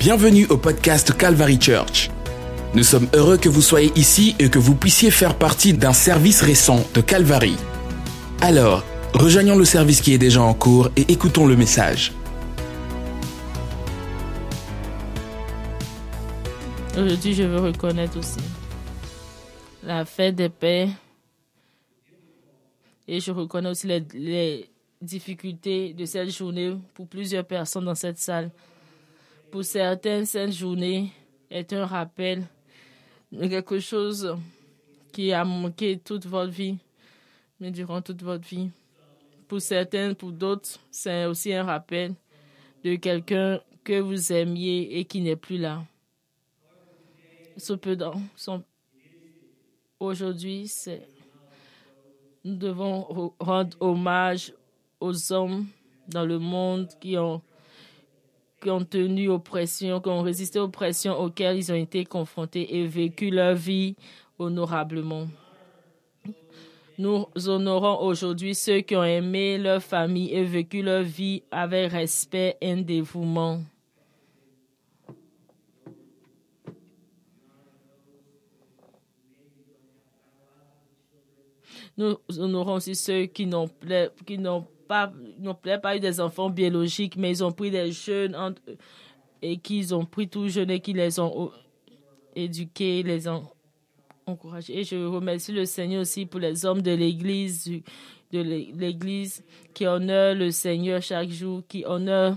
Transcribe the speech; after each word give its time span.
Bienvenue 0.00 0.46
au 0.46 0.56
podcast 0.56 1.14
Calvary 1.14 1.60
Church. 1.60 2.08
Nous 2.74 2.84
sommes 2.84 3.06
heureux 3.12 3.36
que 3.36 3.50
vous 3.50 3.60
soyez 3.60 3.92
ici 3.96 4.34
et 4.38 4.48
que 4.48 4.58
vous 4.58 4.74
puissiez 4.74 5.10
faire 5.10 5.36
partie 5.36 5.74
d'un 5.74 5.92
service 5.92 6.40
récent 6.40 6.86
de 6.94 7.02
Calvary. 7.02 7.54
Alors, 8.40 8.82
rejoignons 9.12 9.58
le 9.58 9.66
service 9.66 10.00
qui 10.00 10.14
est 10.14 10.18
déjà 10.18 10.40
en 10.40 10.54
cours 10.54 10.88
et 10.96 11.02
écoutons 11.12 11.46
le 11.46 11.54
message. 11.54 12.14
Aujourd'hui, 16.96 17.34
je 17.34 17.42
veux 17.42 17.60
reconnaître 17.60 18.18
aussi 18.18 18.40
la 19.82 20.06
fête 20.06 20.34
des 20.34 20.48
paix. 20.48 20.88
Et 23.06 23.20
je 23.20 23.30
reconnais 23.32 23.68
aussi 23.68 23.86
les, 23.86 24.02
les 24.14 24.70
difficultés 25.02 25.92
de 25.92 26.06
cette 26.06 26.34
journée 26.34 26.74
pour 26.94 27.06
plusieurs 27.06 27.44
personnes 27.44 27.84
dans 27.84 27.94
cette 27.94 28.18
salle. 28.18 28.50
Pour 29.50 29.64
certaines, 29.64 30.26
cette 30.26 30.52
journée 30.52 31.10
est 31.50 31.72
un 31.72 31.84
rappel 31.84 32.44
de 33.32 33.48
quelque 33.48 33.80
chose 33.80 34.36
qui 35.12 35.32
a 35.32 35.44
manqué 35.44 35.98
toute 35.98 36.24
votre 36.26 36.52
vie, 36.52 36.76
mais 37.58 37.72
durant 37.72 38.00
toute 38.00 38.22
votre 38.22 38.46
vie. 38.46 38.70
Pour 39.48 39.60
certaines, 39.60 40.14
pour 40.14 40.30
d'autres, 40.30 40.78
c'est 40.92 41.24
aussi 41.24 41.52
un 41.52 41.64
rappel 41.64 42.14
de 42.84 42.94
quelqu'un 42.94 43.60
que 43.82 43.98
vous 43.98 44.32
aimiez 44.32 44.98
et 44.98 45.04
qui 45.04 45.20
n'est 45.20 45.34
plus 45.34 45.58
là. 45.58 45.82
Cependant, 47.56 48.20
aujourd'hui, 49.98 50.72
nous 52.44 52.56
devons 52.56 53.32
rendre 53.40 53.76
hommage 53.80 54.54
aux 55.00 55.32
hommes 55.32 55.66
dans 56.06 56.24
le 56.24 56.38
monde 56.38 56.88
qui 57.00 57.18
ont 57.18 57.42
qui 58.60 58.70
ont 58.70 58.84
tenu 58.84 59.28
oppression, 59.28 60.00
qui 60.00 60.08
ont 60.08 60.22
résisté 60.22 60.58
aux 60.58 60.68
pressions 60.68 61.18
auxquelles 61.18 61.56
ils 61.56 61.72
ont 61.72 61.76
été 61.76 62.04
confrontés 62.04 62.76
et 62.76 62.86
vécu 62.86 63.30
leur 63.30 63.54
vie 63.54 63.96
honorablement. 64.38 65.26
Nous 66.98 67.26
honorons 67.46 68.04
aujourd'hui 68.04 68.54
ceux 68.54 68.80
qui 68.80 68.94
ont 68.94 69.04
aimé 69.04 69.56
leur 69.56 69.82
famille 69.82 70.34
et 70.34 70.44
vécu 70.44 70.82
leur 70.82 71.02
vie 71.02 71.42
avec 71.50 71.92
respect 71.92 72.58
et 72.60 72.76
dévouement. 72.76 73.62
Nous 81.96 82.16
honorons 82.38 82.74
aussi 82.74 82.94
ceux 82.94 83.26
qui 83.26 83.46
n'ont 83.46 83.68
n'ont 84.38 84.66
pas, 84.90 85.12
n'ont 85.38 85.54
pas 85.54 85.96
eu 85.96 86.00
des 86.00 86.20
enfants 86.20 86.50
biologiques, 86.50 87.16
mais 87.16 87.30
ils 87.30 87.44
ont 87.44 87.52
pris 87.52 87.70
des 87.70 87.92
jeunes 87.92 88.56
et 89.40 89.56
qu'ils 89.56 89.94
ont 89.94 90.04
pris 90.04 90.28
tout 90.28 90.48
jeunes 90.48 90.72
et 90.72 90.80
qui 90.80 90.92
les 90.92 91.20
ont 91.20 91.52
éduqués, 92.34 93.04
les 93.04 93.28
ont 93.28 93.44
encouragés. 94.26 94.80
Et 94.80 94.82
je 94.82 94.96
remercie 94.96 95.52
le 95.52 95.64
Seigneur 95.64 96.00
aussi 96.00 96.26
pour 96.26 96.40
les 96.40 96.66
hommes 96.66 96.82
de 96.82 96.90
l'Église, 96.90 97.70
de 98.32 98.40
l'Église 98.40 99.44
qui 99.74 99.86
honorent 99.86 100.34
le 100.34 100.50
Seigneur 100.50 101.00
chaque 101.00 101.30
jour, 101.30 101.62
qui 101.68 101.84
honorent, 101.86 102.34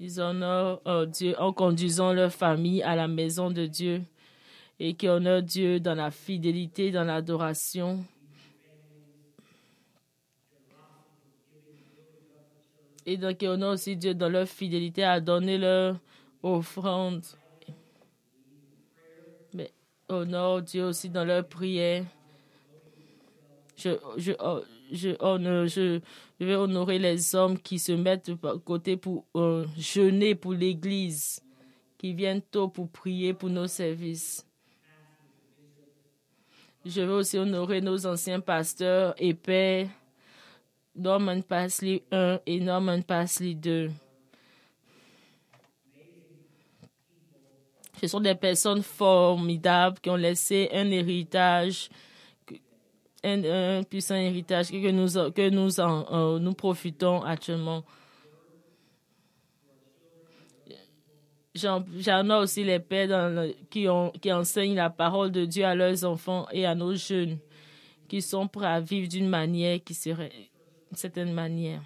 ils 0.00 0.20
honorent 0.20 0.82
oh 0.84 1.06
Dieu 1.06 1.34
en 1.38 1.54
conduisant 1.54 2.12
leur 2.12 2.30
famille 2.30 2.82
à 2.82 2.94
la 2.94 3.08
maison 3.08 3.50
de 3.50 3.64
Dieu 3.64 4.02
et 4.78 4.92
qui 4.92 5.08
honorent 5.08 5.40
Dieu 5.40 5.80
dans 5.80 5.94
la 5.94 6.10
fidélité, 6.10 6.90
dans 6.90 7.04
l'adoration. 7.04 8.04
Et 13.08 13.16
donc 13.16 13.38
on 13.42 13.62
a 13.62 13.72
aussi 13.72 13.96
Dieu 13.96 14.12
dans 14.12 14.28
leur 14.28 14.46
fidélité 14.46 15.02
à 15.02 15.18
donner 15.18 15.56
leur 15.56 15.96
offrande. 16.42 17.24
Mais 19.54 19.72
honore 20.10 20.60
Dieu 20.60 20.84
aussi 20.84 21.08
dans 21.08 21.24
leur 21.24 21.48
prière. 21.48 22.04
Je, 23.78 23.96
je, 24.18 24.32
oh, 24.40 24.60
je, 24.92 25.10
je, 25.10 26.00
je, 26.38 26.44
vais 26.44 26.54
honorer 26.54 26.98
les 26.98 27.34
hommes 27.34 27.58
qui 27.58 27.78
se 27.78 27.92
mettent 27.92 28.28
de 28.30 28.34
côté 28.58 28.98
pour 28.98 29.24
euh, 29.36 29.64
jeûner 29.78 30.34
pour 30.34 30.52
l'Église, 30.52 31.40
qui 31.96 32.12
viennent 32.12 32.42
tôt 32.42 32.68
pour 32.68 32.90
prier 32.90 33.32
pour 33.32 33.48
nos 33.48 33.68
services. 33.68 34.44
Je 36.84 37.00
veux 37.00 37.14
aussi 37.14 37.38
honorer 37.38 37.80
nos 37.80 38.06
anciens 38.06 38.40
pasteurs 38.40 39.14
et 39.16 39.32
pères 39.32 39.88
Norman 40.98 41.42
Pasley 41.42 42.02
1 42.10 42.40
et 42.44 42.58
Norman 42.58 43.02
Pasley 43.02 43.54
2. 43.54 43.90
Ce 48.00 48.06
sont 48.08 48.20
des 48.20 48.34
personnes 48.34 48.82
formidables 48.82 49.98
qui 50.00 50.10
ont 50.10 50.16
laissé 50.16 50.68
un 50.72 50.90
héritage, 50.90 51.88
un, 53.24 53.82
puissant 53.84 54.16
héritage 54.16 54.70
que 54.70 54.90
nous, 54.90 55.32
que 55.32 55.50
nous, 55.50 55.80
en, 55.80 56.38
nous 56.38 56.54
profitons 56.54 57.22
actuellement. 57.22 57.84
J'en 61.54 61.84
ai 62.04 62.34
aussi 62.34 62.62
les 62.62 62.78
pères 62.78 63.46
qui, 63.70 63.88
ont, 63.88 64.10
qui 64.10 64.32
enseignent 64.32 64.76
la 64.76 64.90
parole 64.90 65.32
de 65.32 65.44
Dieu 65.44 65.64
à 65.64 65.74
leurs 65.74 66.04
enfants 66.04 66.46
et 66.52 66.66
à 66.66 66.74
nos 66.76 66.94
jeunes, 66.94 67.38
qui 68.08 68.22
sont 68.22 68.46
prêts 68.46 68.66
à 68.66 68.80
vivre 68.80 69.08
d'une 69.08 69.28
manière 69.28 69.82
qui 69.82 69.94
serait 69.94 70.30
certaine 70.96 71.32
manière. 71.32 71.82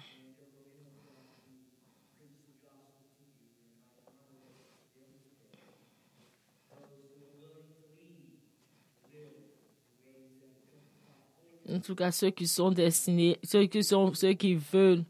En 11.69 11.79
tout 11.79 11.95
cas, 11.95 12.11
ceux 12.11 12.29
qui 12.29 12.45
sont 12.45 12.71
destinés, 12.71 13.39
ceux 13.43 13.65
qui 13.65 13.83
sont, 13.83 14.13
ceux 14.13 14.33
qui 14.33 14.55
veulent 14.55 15.03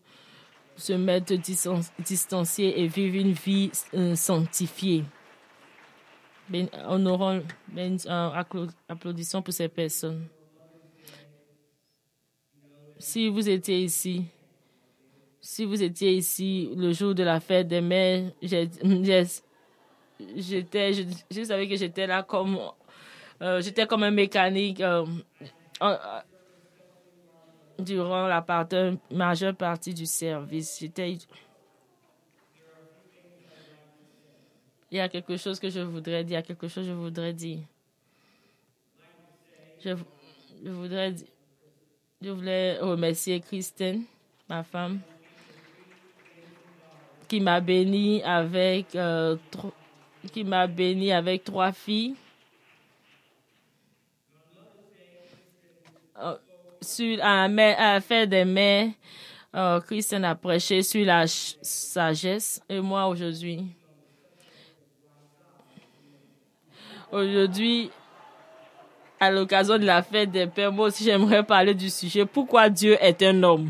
se 0.75 0.93
mettre 0.93 1.33
distanciés 1.99 2.79
et 2.79 2.87
vivre 2.87 3.15
une 3.15 3.33
vie 3.33 3.71
euh, 3.93 4.15
sanctifiée. 4.15 5.03
Ben, 6.49 6.67
honorons, 6.87 7.43
ben, 7.67 7.97
euh, 8.05 8.43
applaudissons 8.87 9.41
pour 9.41 9.53
ces 9.53 9.67
personnes 9.67 10.27
si 12.97 13.29
vous 13.29 13.49
étiez 13.49 13.83
ici, 13.83 14.25
si 15.41 15.65
vous 15.65 15.83
étiez 15.83 16.13
ici 16.13 16.69
le 16.75 16.93
jour 16.93 17.13
de 17.13 17.23
la 17.23 17.39
fête 17.39 17.67
des 17.67 17.81
mères, 17.81 18.31
j'étais, 18.41 19.25
je, 20.93 21.43
savais 21.43 21.67
que 21.67 21.75
j'étais 21.75 22.07
là 22.07 22.23
comme, 22.23 22.57
euh, 23.41 23.61
j'étais 23.61 23.85
comme 23.85 24.03
un 24.03 24.11
mécanique 24.11 24.79
euh, 24.81 25.05
durant 27.77 28.27
la 28.27 28.45
majeure 29.11 29.55
partie 29.55 29.93
du 29.93 30.05
service. 30.05 30.77
J'étais, 30.79 31.17
il 34.91 34.97
y 34.97 34.99
a 34.99 35.09
quelque 35.09 35.35
chose 35.35 35.59
que 35.59 35.69
je 35.69 35.81
voudrais 35.81 36.23
dire, 36.23 36.31
il 36.31 36.35
y 36.35 36.37
a 36.37 36.43
quelque 36.43 36.67
chose 36.67 36.85
que 36.85 36.89
je 36.89 36.95
voudrais 36.95 37.33
dire. 37.33 37.59
Je, 39.83 39.93
je 40.63 40.69
voudrais 40.69 41.11
dire 41.11 41.27
je 42.23 42.29
voulais 42.29 42.77
remercier 42.79 43.41
Christine, 43.41 44.03
ma 44.47 44.63
femme, 44.63 44.99
qui 47.27 47.41
m'a 47.41 47.59
béni 47.59 48.23
avec 48.23 48.95
euh, 48.95 49.35
qui 50.31 50.45
m'a 50.45 50.67
béni 50.67 51.11
avec 51.11 51.43
trois 51.43 51.73
filles. 51.73 52.15
Euh, 56.17 56.37
sur 56.81 57.17
à, 57.21 57.43
à 57.43 57.99
faire 57.99 58.27
des 58.27 58.45
mères, 58.45 58.91
euh, 59.53 59.81
a 60.23 60.35
prêché 60.35 60.81
sur 60.81 61.05
la 61.05 61.27
sagesse 61.27 62.61
et 62.69 62.79
moi 62.79 63.07
aujourd'hui. 63.07 63.65
Aujourd'hui, 67.11 67.91
à 69.23 69.31
l'occasion 69.31 69.77
de 69.77 69.85
la 69.85 70.03
fête 70.03 70.31
des 70.31 70.47
pères, 70.47 70.71
moi 70.71 70.87
aussi 70.87 71.03
j'aimerais 71.03 71.43
parler 71.43 71.73
du 71.73 71.89
sujet 71.89 72.25
pourquoi 72.25 72.69
Dieu 72.69 72.97
est 73.01 73.21
un 73.23 73.41
homme? 73.43 73.69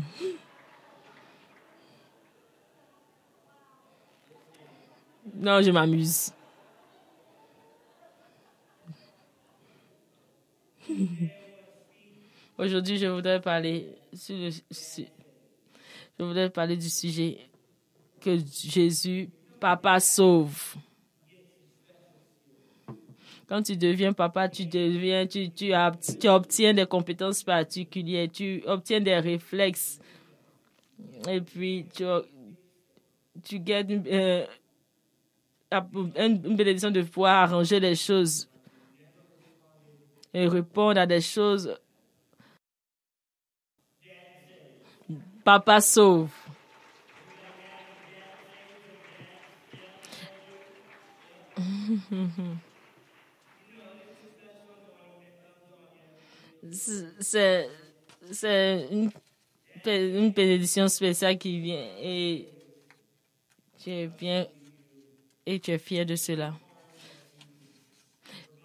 Non, 5.34 5.62
je 5.62 5.70
m'amuse. 5.70 6.32
Aujourd'hui, 12.58 12.98
je 12.98 13.06
voudrais 13.06 13.40
parler 13.40 13.96
sur 14.12 14.36
le, 14.36 14.50
je 14.50 16.24
voudrais 16.24 16.50
parler 16.50 16.76
du 16.76 16.88
sujet 16.88 17.38
que 18.20 18.38
Jésus, 18.38 19.28
Papa, 19.58 19.98
sauve. 19.98 20.76
Quand 23.46 23.62
tu 23.62 23.76
deviens 23.76 24.12
papa, 24.12 24.48
tu 24.48 24.64
deviens, 24.66 25.26
tu, 25.26 25.50
obtiens 26.26 26.72
des 26.72 26.86
compétences 26.86 27.42
particulières, 27.42 28.28
tu 28.32 28.62
obtiens 28.66 29.00
des 29.00 29.18
réflexes. 29.18 30.00
Et 31.28 31.40
puis, 31.40 31.86
tu, 33.42 33.58
gagnes 33.58 34.02
euh, 34.06 34.46
une 36.16 36.56
bénédiction 36.56 36.90
de 36.90 37.02
pouvoir 37.02 37.44
arranger 37.44 37.80
les 37.80 37.96
choses 37.96 38.48
et 40.32 40.48
répondre 40.48 41.00
à 41.00 41.06
des 41.06 41.20
choses. 41.20 41.78
Papa 45.44 45.80
sauve. 45.82 46.30
C'est 56.72 57.68
une, 58.90 59.10
une 59.86 60.30
bénédiction 60.30 60.88
spéciale 60.88 61.38
qui 61.38 61.60
vient 61.60 61.86
et 62.00 62.48
tu 63.82 63.90
es 63.90 64.06
bien 64.06 64.46
et 65.46 65.60
tu 65.60 65.72
es 65.72 65.78
fier 65.78 66.04
de 66.06 66.16
cela. 66.16 66.54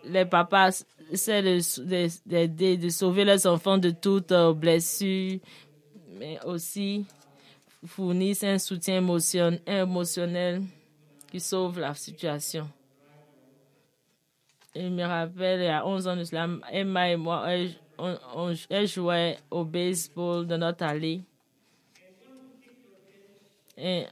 Les 0.05 0.25
papas 0.25 0.85
essaient 1.11 1.41
d'aider, 2.25 2.77
de, 2.77 2.89
sauver 2.89 3.25
leurs 3.25 3.45
enfants 3.45 3.77
de 3.77 3.89
toutes 3.89 4.33
blessures, 4.55 5.39
mais 6.17 6.39
aussi 6.45 7.05
fournissent 7.85 8.43
un 8.43 8.57
soutien 8.59 9.05
émotionnel 9.67 10.63
qui 11.29 11.39
sauve 11.39 11.79
la 11.79 11.93
situation. 11.93 12.69
Il 14.75 14.91
me 14.91 15.03
rappelle, 15.03 15.61
il 15.61 15.65
y 15.65 15.67
a 15.67 15.85
11 15.85 16.07
ans 16.07 16.15
de 16.15 16.23
cela, 16.23 16.47
Emma 16.71 17.09
et 17.09 17.17
moi, 17.17 17.45
on, 17.99 18.53
elle 18.69 18.87
jouait 18.87 19.37
au 19.51 19.65
baseball 19.65 20.47
dans 20.47 20.57
notre 20.57 20.83
allée. 20.83 21.21
Et, 23.77 24.05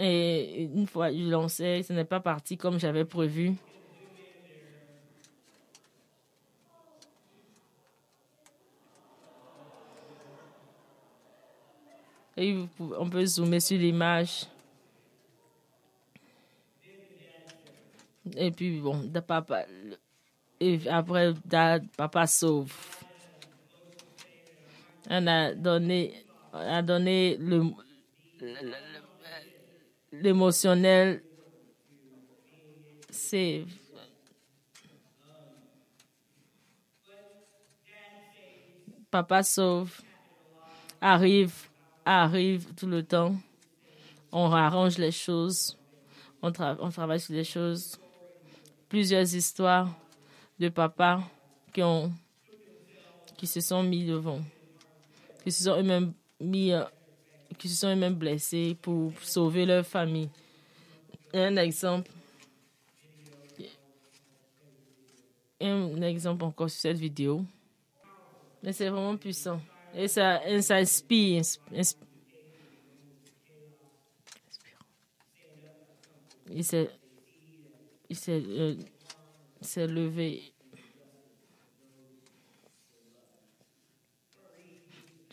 une 0.00 0.86
fois 0.86 1.12
je 1.12 1.28
lançais, 1.30 1.82
ce 1.82 1.92
n'est 1.92 2.04
pas 2.04 2.20
parti 2.20 2.56
comme 2.56 2.78
j'avais 2.78 3.04
prévu. 3.04 3.54
Et 12.36 12.56
on 12.80 13.08
peut 13.08 13.24
zoomer 13.24 13.60
sur 13.60 13.78
l'image. 13.78 14.46
Et 18.36 18.50
puis, 18.50 18.80
bon, 18.80 19.10
papa, 19.26 19.66
et 20.60 20.88
après, 20.88 21.34
papa 21.96 22.26
sauve. 22.26 22.72
On 25.10 25.26
a 25.26 25.52
donné, 25.52 26.14
on 26.52 26.58
a 26.58 26.82
donné 26.82 27.38
l'émotionnel, 30.12 31.22
c'est 33.10 33.64
Papa 39.10 39.44
sauve, 39.44 40.00
arrive, 41.00 41.54
arrive 42.04 42.74
tout 42.74 42.88
le 42.88 43.04
temps. 43.04 43.36
On 44.32 44.50
arrange 44.50 44.98
les 44.98 45.12
choses, 45.12 45.78
on 46.42 46.50
travaille 46.50 47.20
sur 47.20 47.34
les 47.34 47.44
choses. 47.44 47.96
Plusieurs 48.88 49.32
histoires 49.34 49.88
de 50.58 50.68
papa 50.68 51.22
qui, 51.72 51.82
ont, 51.82 52.12
qui 53.36 53.46
se 53.46 53.60
sont 53.60 53.82
mis 53.82 54.04
devant, 54.04 54.40
qui 55.42 55.52
se 55.52 55.64
sont 55.64 55.78
eux-mêmes 55.78 56.12
mis, 56.40 56.72
euh, 56.72 56.84
qui 57.58 57.68
se 57.68 57.76
sont 57.76 57.88
eux-mêmes 57.88 58.14
blessés 58.14 58.76
pour 58.80 59.12
sauver 59.20 59.66
leur 59.66 59.84
famille. 59.84 60.30
Un 61.32 61.56
exemple, 61.56 62.10
un 65.60 66.02
exemple 66.02 66.44
encore 66.44 66.70
sur 66.70 66.80
cette 66.80 66.98
vidéo. 66.98 67.44
Mais 68.62 68.72
c'est 68.72 68.88
vraiment 68.88 69.16
puissant. 69.16 69.60
Et 69.94 70.08
ça, 70.08 70.40
ça 70.62 70.76
inspire. 70.76 71.44
S'est, 71.44 71.58
il 78.08 78.16
s'est, 78.16 78.42
euh, 78.46 78.76
s'est 79.64 79.86
levé. 79.86 80.42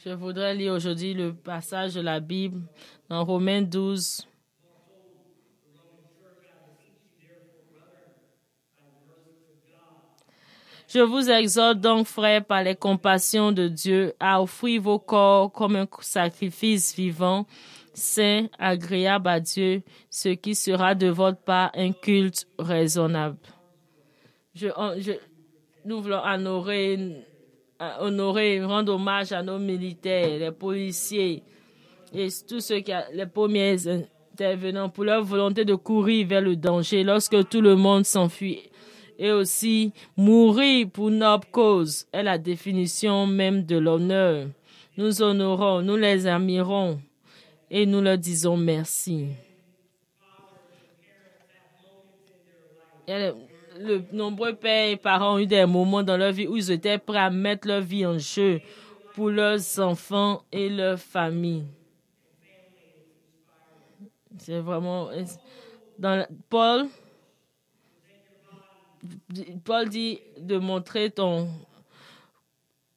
Je 0.04 0.10
voudrais 0.10 0.56
lire 0.56 0.74
aujourd'hui 0.74 1.14
le 1.14 1.34
passage 1.34 1.94
de 1.94 2.02
la 2.02 2.20
Bible 2.20 2.62
dans 3.08 3.24
Romains 3.24 3.62
12. 3.62 4.26
Je 10.88 11.00
vous 11.00 11.30
exhorte 11.30 11.80
donc, 11.80 12.08
frères, 12.08 12.44
par 12.44 12.64
les 12.64 12.76
compassions 12.76 13.52
de 13.52 13.68
Dieu, 13.68 14.14
à 14.20 14.42
offrir 14.42 14.82
vos 14.82 15.00
corps 15.00 15.52
comme 15.52 15.76
un 15.76 15.88
sacrifice 16.02 16.96
vivant, 16.96 17.46
saint, 17.94 18.48
agréable 18.60 19.30
à 19.30 19.40
Dieu, 19.40 19.84
ce 20.10 20.30
qui 20.30 20.56
sera 20.56 20.96
de 20.96 21.08
votre 21.08 21.40
part 21.40 21.72
un 21.76 21.94
culte 21.94 22.46
raisonnable. 22.58 23.38
Je, 24.54 24.68
nous 25.86 26.02
voulons 26.02 26.22
honorer, 26.24 27.24
honorer, 28.00 28.64
rendre 28.64 28.94
hommage 28.94 29.32
à 29.32 29.42
nos 29.42 29.58
militaires, 29.60 30.40
les 30.40 30.52
policiers 30.52 31.44
et 32.14 32.28
tous 32.48 32.60
ceux 32.60 32.82
qui, 32.82 32.92
les 33.14 33.26
premiers 33.26 33.88
intervenants 33.88 34.90
pour 34.90 35.06
leur 35.06 35.24
volonté 35.24 35.64
de 35.64 35.76
courir 35.76 36.28
vers 36.28 36.42
le 36.42 36.56
danger 36.56 37.04
lorsque 37.04 37.48
tout 37.48 37.62
le 37.62 37.76
monde 37.76 38.06
s'enfuit 38.06 38.60
et 39.18 39.32
aussi 39.32 39.94
mourir 40.18 40.90
pour 40.92 41.12
notre 41.12 41.50
cause 41.52 42.06
est 42.12 42.24
la 42.24 42.38
définition 42.38 43.28
même 43.28 43.64
de 43.66 43.78
l'honneur. 43.78 44.48
Nous 44.98 45.22
honorons, 45.22 45.82
nous 45.82 45.96
les 45.96 46.28
admirons 46.28 47.00
et 47.70 47.86
nous 47.86 48.02
leur 48.02 48.18
disons 48.18 48.58
merci 48.58 49.28
le 53.82 54.04
nombreux 54.12 54.54
pères 54.54 54.90
et 54.90 54.98
parents 54.98 55.36
ont 55.36 55.40
eu 55.40 55.48
des 55.48 55.66
moments 55.66 56.04
dans 56.04 56.18
leur 56.18 56.32
vie 56.32 56.48
où 56.48 56.58
ils 56.58 56.72
étaient 56.72 56.98
prêts 56.98 57.18
à 57.18 57.30
mettre 57.30 57.68
leur 57.68 57.82
vie 57.82 58.06
en 58.06 58.18
jeu 58.18 58.62
pour 59.14 59.30
leurs 59.30 59.80
enfants 59.80 60.44
et 60.52 60.70
leur 60.70 61.00
famille. 61.00 61.66
C'est 64.38 64.60
vraiment. 64.60 65.10
Paul, 66.50 66.88
Paul 69.64 69.90
dit 69.90 70.20
de 70.40 70.58
montrer 70.58 71.12
ton 71.12 71.48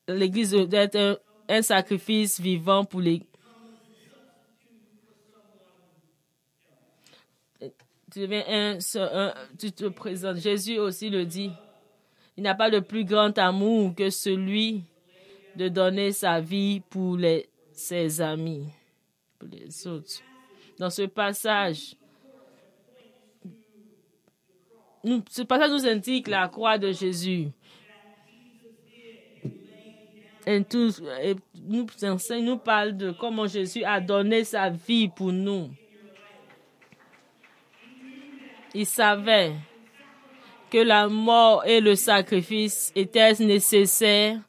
l'Église 0.09 0.53
d'être 0.53 0.97
un, 0.97 1.17
un, 1.49 1.63
sacrifice 1.63 2.41
vivant 2.41 2.85
pour 2.85 3.01
les, 3.01 3.23
tu 9.59 9.73
te 9.73 9.89
présentes. 9.89 10.37
Jésus 10.37 10.79
aussi 10.79 11.11
le 11.11 11.25
dit. 11.25 11.51
Il 12.37 12.43
n'a 12.43 12.55
pas 12.55 12.71
de 12.71 12.81
plus 12.81 13.05
grand 13.05 13.37
amour 13.39 13.95
que 13.95 14.11
celui 14.11 14.83
de 15.57 15.69
donner 15.69 16.13
sa 16.13 16.41
vie 16.41 16.81
pour 16.91 17.19
ses 17.73 18.21
amis, 18.21 18.67
pour 19.39 19.49
les 19.49 19.87
autres. 19.87 20.21
Dans 20.79 20.91
ce 20.91 21.03
passage, 21.03 21.95
ce 25.31 25.43
passage 25.43 25.71
nous 25.71 25.87
indique 25.87 26.29
la 26.29 26.49
croix 26.49 26.79
de 26.79 26.93
Jésus. 26.93 27.49
Et 30.47 30.63
nous 31.67 31.87
enseigne, 32.03 32.45
nous 32.45 32.59
parle 32.59 32.97
de 32.97 33.13
comment 33.13 33.47
Jésus 33.47 33.83
a 33.85 34.01
donné 34.01 34.45
sa 34.45 34.71
vie 34.71 35.09
pour 35.09 35.33
nous. 35.33 35.71
Il 38.75 38.87
savait 38.87 39.55
que 40.69 40.79
la 40.79 41.09
mort 41.09 41.65
et 41.65 41.81
le 41.81 41.95
sacrifice 41.95 42.91
étaient 42.97 43.35
nécessaires 43.35 44.41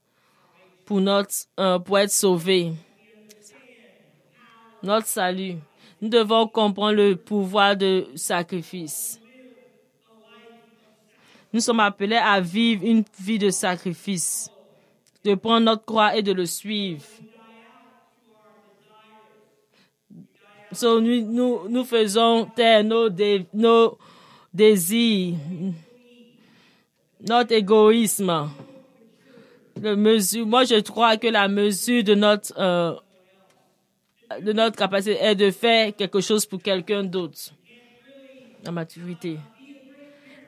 pour, 0.86 1.00
notre, 1.00 1.36
euh, 1.60 1.78
être 1.98 2.12
sauvés. 2.12 2.74
Notre 4.82 5.06
salut. 5.06 5.58
Nous 6.02 6.10
devons 6.10 6.48
comprendre 6.48 6.94
le 6.94 7.16
pouvoir 7.16 7.78
de 7.78 8.08
sacrifice. 8.16 9.22
Nous 11.54 11.60
sommes 11.60 11.80
appelés 11.80 12.18
à 12.18 12.42
vivre 12.42 12.84
une 12.84 13.04
vie 13.20 13.40
de 13.40 13.52
sacrifice, 13.52 14.50
de 15.24 15.36
prendre 15.36 15.66
notre 15.66 15.86
croix 15.86 16.18
et 16.18 16.24
de 16.24 16.34
le 16.34 16.48
suivre. 16.48 17.06
Nous, 20.82 21.86
faisons 21.86 22.46
taire 22.56 22.84
nos 22.84 23.10
désir, 24.56 25.36
notre 27.20 27.52
égoïsme. 27.52 28.50
Le 29.82 29.96
mesure, 29.98 30.48
moi, 30.48 30.64
je 30.64 30.80
crois 30.80 31.18
que 31.18 31.28
la 31.28 31.50
mesure 31.50 32.04
de 32.04 32.16
notre, 32.16 32.54
euh, 32.58 32.96
de 34.42 34.54
notre 34.54 34.78
capacité 34.78 35.18
est 35.22 35.36
de 35.36 35.52
faire 35.52 35.94
quelque 35.94 36.22
chose 36.22 36.46
pour 36.46 36.62
quelqu'un 36.62 37.04
d'autre. 37.04 37.52
La 38.64 38.72
maturité. 38.72 39.38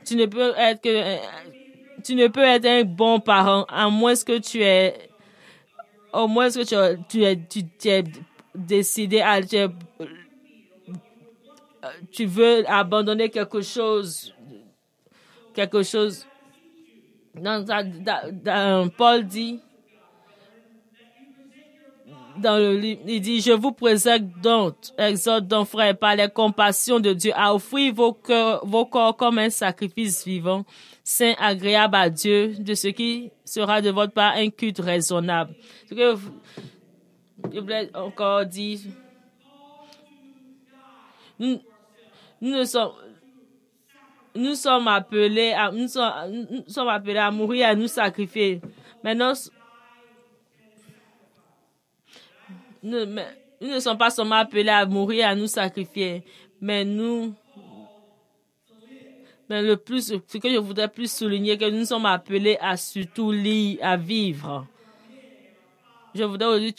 Tu 0.06 0.16
ne 0.16 0.26
peux 0.26 0.54
être 0.58 0.82
que, 0.82 1.18
tu 2.04 2.16
ne 2.16 2.28
peux 2.28 2.44
être 2.44 2.66
un 2.66 2.84
bon 2.84 3.20
parent 3.20 3.66
à 3.68 3.90
moins 3.90 4.16
que 4.16 4.38
tu 4.38 4.62
es, 4.62 4.96
au 6.14 6.28
moins 6.30 6.50
que 6.50 6.64
tu, 6.64 7.02
tu 7.10 7.24
es, 7.24 7.38
tu, 7.38 7.90
es 7.90 8.04
décidé 8.56 9.20
à, 9.20 9.42
tu, 9.42 9.58
tu 12.12 12.26
veux 12.26 12.64
abandonner 12.70 13.30
quelque 13.30 13.62
chose, 13.62 14.34
quelque 15.54 15.84
chose. 15.84 16.26
Dans, 17.36 18.90
Paul 18.98 19.24
dit, 19.26 19.60
dans 22.40 22.58
le 22.58 22.78
livre, 22.78 23.02
il 23.08 23.22
dit, 23.22 23.42
je 23.42 23.52
vous 23.52 23.72
présente 23.72 24.24
donc, 24.42 24.76
exhorte 24.98 25.48
donc, 25.48 25.68
frère, 25.68 25.98
par 25.98 26.16
la 26.16 26.28
compassion 26.28 27.00
de 27.00 27.14
Dieu, 27.14 27.32
à 27.36 27.54
offrir 27.54 27.94
vos, 27.94 28.18
vos 28.64 28.86
corps 28.86 29.16
comme 29.16 29.38
un 29.38 29.50
sacrifice 29.50 30.26
vivant, 30.26 30.66
saint, 31.04 31.34
agréable 31.40 31.96
à 31.96 32.10
Dieu, 32.10 32.56
de 32.58 32.74
ce 32.74 32.88
qui 32.88 33.32
sera 33.46 33.82
de 33.82 33.90
votre 33.90 34.14
part 34.14 34.34
un 34.36 34.50
culte 34.50 34.80
raisonnable. 34.80 35.54
Ce 35.90 35.94
que 35.94 36.16
je 37.54 37.60
voulais 37.60 37.90
encore 37.96 38.46
dire, 38.46 38.80
nous 42.42 42.66
sommes, 42.66 42.92
nous 44.36 44.56
sommes 44.56 44.88
appelés 44.88 45.54
à, 45.54 45.72
nous 45.72 45.88
sommes, 45.88 46.46
nous 46.50 46.64
sommes 46.68 46.90
appelés 46.90 47.18
à 47.18 47.32
mourir, 47.32 47.70
à 47.70 47.76
nous 47.76 47.88
sacrifier. 47.88 48.62
Maintenant, 49.04 49.34
nous, 52.84 53.06
ne 53.62 53.80
sommes 53.80 53.98
pas 53.98 54.10
seulement 54.10 54.36
appelés 54.36 54.70
à 54.70 54.86
mourir, 54.86 55.28
à 55.28 55.36
nous 55.36 55.48
sacrifier, 55.48 56.24
mais 56.62 56.86
nous, 56.86 57.34
mais 59.50 59.62
le 59.62 59.78
plus, 59.78 60.14
ce 60.28 60.38
que 60.38 60.50
je 60.50 60.58
voudrais 60.58 60.90
plus 60.90 61.12
souligner, 61.12 61.58
que 61.58 61.70
nous 61.70 61.86
sommes 61.86 62.06
appelés 62.06 62.58
à 62.60 62.76
surtout 62.76 63.32
lire, 63.32 63.80
à 63.82 63.96
vivre. 63.96 64.68
Je 66.14 66.24
voudrais 66.24 66.48
aujourd'hui 66.48 66.76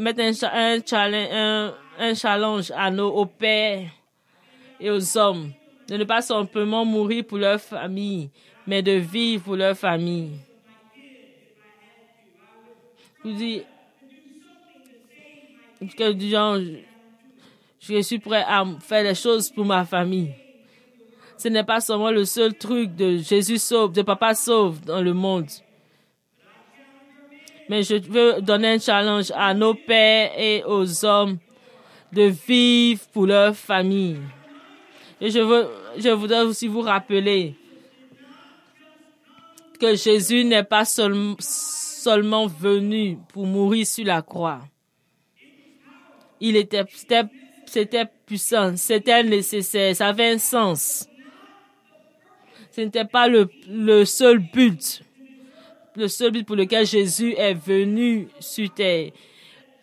mettre 0.00 0.20
un, 0.20 0.32
un, 0.42 0.78
challenge, 0.84 1.28
un, 1.32 1.74
un 1.98 2.14
challenge 2.14 2.70
à 2.76 2.90
nos 2.90 3.26
pères 3.26 3.88
et 4.80 4.90
aux 4.90 5.18
hommes 5.18 5.52
de 5.88 5.96
ne 5.96 6.04
pas 6.04 6.20
simplement 6.20 6.84
mourir 6.84 7.24
pour 7.24 7.38
leur 7.38 7.60
famille, 7.60 8.30
mais 8.66 8.82
de 8.82 8.92
vivre 8.92 9.44
pour 9.44 9.56
leur 9.56 9.76
famille. 9.76 10.32
Je 13.24 13.30
dis, 13.30 13.62
que 15.96 16.18
genre, 16.18 16.58
je 17.80 18.00
suis 18.02 18.18
prêt 18.18 18.44
à 18.46 18.64
faire 18.80 19.04
les 19.04 19.14
choses 19.14 19.50
pour 19.50 19.64
ma 19.64 19.84
famille. 19.84 20.32
Ce 21.38 21.48
n'est 21.48 21.64
pas 21.64 21.80
seulement 21.80 22.10
le 22.10 22.24
seul 22.24 22.54
truc 22.54 22.94
de 22.96 23.18
Jésus 23.18 23.58
sauve, 23.58 23.92
de 23.92 24.02
Papa 24.02 24.34
sauve 24.34 24.80
dans 24.80 25.02
le 25.02 25.12
monde. 25.12 25.50
Mais 27.68 27.82
je 27.82 27.96
veux 27.96 28.40
donner 28.40 28.74
un 28.74 28.78
challenge 28.78 29.32
à 29.34 29.52
nos 29.52 29.74
pères 29.74 30.32
et 30.38 30.62
aux 30.64 31.04
hommes 31.04 31.38
de 32.12 32.22
vivre 32.22 33.00
pour 33.12 33.26
leur 33.26 33.56
famille. 33.56 34.18
Et 35.20 35.30
je, 35.30 35.38
veux, 35.38 35.68
je 35.98 36.10
voudrais 36.10 36.42
aussi 36.42 36.68
vous 36.68 36.82
rappeler 36.82 37.54
que 39.78 39.94
Jésus 39.94 40.44
n'est 40.44 40.64
pas 40.64 40.84
seulement 40.84 42.46
venu 42.46 43.18
pour 43.28 43.46
mourir 43.46 43.86
sur 43.86 44.04
la 44.04 44.22
croix. 44.22 44.60
Il 46.40 46.56
était, 46.56 46.84
c'était 47.66 48.06
puissant, 48.26 48.76
c'était 48.76 49.22
nécessaire, 49.22 49.96
ça 49.96 50.08
avait 50.08 50.32
un 50.32 50.38
sens. 50.38 51.08
Ce 52.70 52.82
n'était 52.82 53.06
pas 53.06 53.26
le, 53.26 53.48
le 53.68 54.04
seul 54.04 54.38
but, 54.38 55.02
le 55.94 56.08
seul 56.08 56.30
but 56.30 56.46
pour 56.46 56.56
lequel 56.56 56.86
Jésus 56.86 57.34
est 57.38 57.54
venu 57.54 58.28
sur 58.38 58.72
terre. 58.74 59.12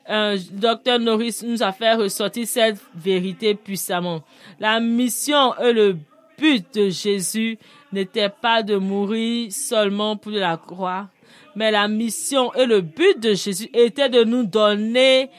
Un 0.05 0.35
docteur 0.51 0.99
Norris 0.99 1.41
nous 1.43 1.63
a 1.63 1.71
fait 1.71 1.93
ressortir 1.93 2.45
cette 2.45 2.77
vérité 2.93 3.55
puissamment. 3.55 4.21
La 4.59 4.79
mission 4.79 5.57
et 5.57 5.71
le 5.71 5.97
but 6.37 6.73
de 6.73 6.89
Jésus 6.89 7.57
n'était 7.91 8.29
pas 8.29 8.63
de 8.63 8.75
mourir 8.75 9.51
seulement 9.51 10.17
pour 10.17 10.33
la 10.33 10.57
croix, 10.57 11.07
mais 11.55 11.71
la 11.71 11.87
mission 11.87 12.53
et 12.53 12.65
le 12.65 12.81
but 12.81 13.19
de 13.19 13.33
Jésus 13.33 13.69
était 13.73 14.09
de 14.09 14.23
nous 14.23 14.43
donner 14.43 15.29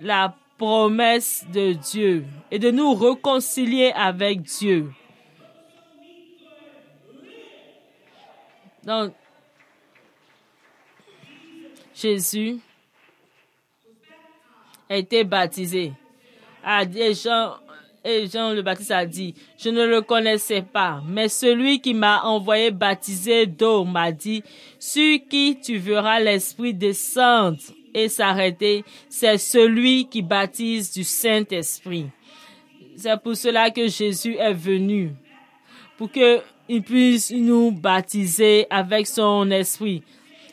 la 0.00 0.34
promesse 0.56 1.46
de 1.52 1.74
Dieu 1.74 2.24
et 2.50 2.58
de 2.58 2.72
nous 2.72 2.94
réconcilier 2.94 3.92
avec 3.94 4.42
Dieu. 4.42 4.90
Donc, 8.82 9.12
Jésus 11.94 12.58
été 14.90 15.24
baptisé. 15.24 15.92
Dit, 16.86 17.14
Jean, 17.14 17.54
et 18.04 18.26
Jean 18.26 18.52
le 18.52 18.62
Baptiste 18.62 18.90
a 18.90 19.06
dit, 19.06 19.34
je 19.58 19.70
ne 19.70 19.84
le 19.86 20.02
connaissais 20.02 20.62
pas, 20.62 21.02
mais 21.06 21.28
celui 21.28 21.80
qui 21.80 21.94
m'a 21.94 22.22
envoyé 22.22 22.70
baptiser 22.70 23.46
d'eau 23.46 23.84
m'a 23.84 24.12
dit, 24.12 24.42
sur 24.78 25.18
qui 25.28 25.58
tu 25.62 25.78
verras 25.78 26.20
l'Esprit 26.20 26.74
descendre 26.74 27.58
et 27.94 28.08
s'arrêter, 28.08 28.84
c'est 29.08 29.38
celui 29.38 30.06
qui 30.08 30.22
baptise 30.22 30.92
du 30.92 31.04
Saint-Esprit. 31.04 32.06
C'est 32.96 33.20
pour 33.22 33.36
cela 33.36 33.70
que 33.70 33.88
Jésus 33.88 34.36
est 34.36 34.54
venu, 34.54 35.12
pour 35.96 36.10
qu'il 36.10 36.82
puisse 36.82 37.30
nous 37.30 37.70
baptiser 37.70 38.66
avec 38.70 39.06
son 39.06 39.50
esprit. 39.50 40.02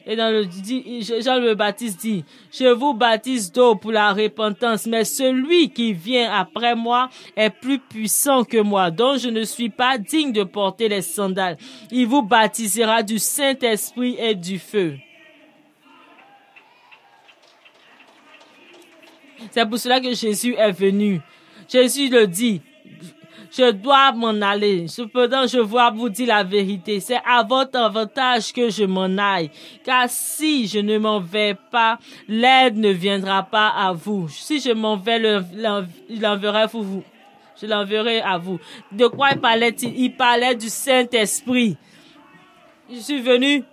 Et 0.07 0.15
dans 0.15 0.29
le 0.29 0.43
Jean 0.43 1.39
le 1.39 1.55
Baptiste 1.55 1.99
dit, 1.99 2.23
je 2.51 2.65
vous 2.65 2.93
baptise 2.93 3.51
d'eau 3.51 3.75
pour 3.75 3.91
la 3.91 4.13
repentance, 4.13 4.85
mais 4.85 5.03
celui 5.03 5.71
qui 5.71 5.93
vient 5.93 6.31
après 6.31 6.75
moi 6.75 7.09
est 7.35 7.49
plus 7.49 7.79
puissant 7.79 8.43
que 8.43 8.61
moi, 8.61 8.91
dont 8.91 9.17
je 9.17 9.29
ne 9.29 9.43
suis 9.43 9.69
pas 9.69 9.97
digne 9.97 10.31
de 10.31 10.43
porter 10.43 10.89
les 10.89 11.01
sandales. 11.01 11.57
Il 11.91 12.05
vous 12.05 12.21
baptisera 12.21 13.01
du 13.01 13.17
Saint-Esprit 13.17 14.15
et 14.19 14.35
du 14.35 14.59
feu. 14.59 14.97
C'est 19.49 19.67
pour 19.67 19.79
cela 19.79 19.99
que 19.99 20.13
Jésus 20.13 20.53
est 20.55 20.71
venu. 20.71 21.19
Jésus 21.67 22.09
le 22.09 22.27
dit, 22.27 22.61
je 23.55 23.71
dois 23.71 24.11
m'en 24.11 24.41
aller. 24.41 24.87
Cependant, 24.87 25.47
je 25.47 25.59
vois 25.59 25.89
vous 25.91 26.09
dire 26.09 26.27
la 26.27 26.43
vérité. 26.43 26.99
C'est 26.99 27.21
à 27.25 27.43
votre 27.43 27.79
avantage 27.79 28.51
que 28.51 28.69
je 28.69 28.83
m'en 28.83 29.17
aille. 29.17 29.49
Car 29.83 30.09
si 30.09 30.67
je 30.67 30.79
ne 30.79 30.97
m'en 30.97 31.19
vais 31.19 31.55
pas, 31.71 31.97
l'aide 32.27 32.77
ne 32.77 32.89
viendra 32.89 33.43
pas 33.43 33.69
à 33.69 33.93
vous. 33.93 34.27
Si 34.29 34.59
je 34.59 34.71
m'en 34.71 34.97
vais, 34.97 35.21
il 36.09 36.21
l'enverrai 36.21 36.67
pour 36.67 36.83
vous. 36.83 37.03
Je 37.61 37.65
l'enverrai 37.67 38.19
à 38.19 38.37
vous. 38.37 38.59
De 38.91 39.07
quoi 39.07 39.31
il 39.31 39.39
parlait-il? 39.39 39.97
Il 39.97 40.15
parlait 40.15 40.55
du 40.55 40.67
Saint-Esprit. 40.67 41.77
Je 42.91 42.99
suis 42.99 43.21
venu 43.21 43.63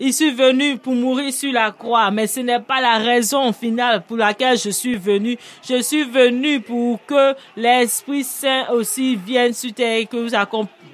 il 0.00 0.12
suis 0.12 0.30
venu 0.30 0.76
pour 0.78 0.94
mourir 0.94 1.32
sur 1.32 1.52
la 1.52 1.70
croix, 1.70 2.10
mais 2.10 2.26
ce 2.26 2.40
n'est 2.40 2.60
pas 2.60 2.80
la 2.80 2.98
raison 2.98 3.52
finale 3.52 4.02
pour 4.06 4.16
laquelle 4.16 4.58
je 4.58 4.70
suis 4.70 4.96
venu. 4.96 5.36
Je 5.66 5.80
suis 5.82 6.04
venu 6.04 6.60
pour 6.60 7.04
que 7.06 7.34
l'Esprit 7.56 8.24
Saint 8.24 8.68
aussi 8.70 9.16
vienne 9.16 9.52
sur 9.52 9.72
terre 9.72 9.98
et 9.98 10.06
que 10.06 10.16
vous 10.16 10.34
accompagne 10.34 10.93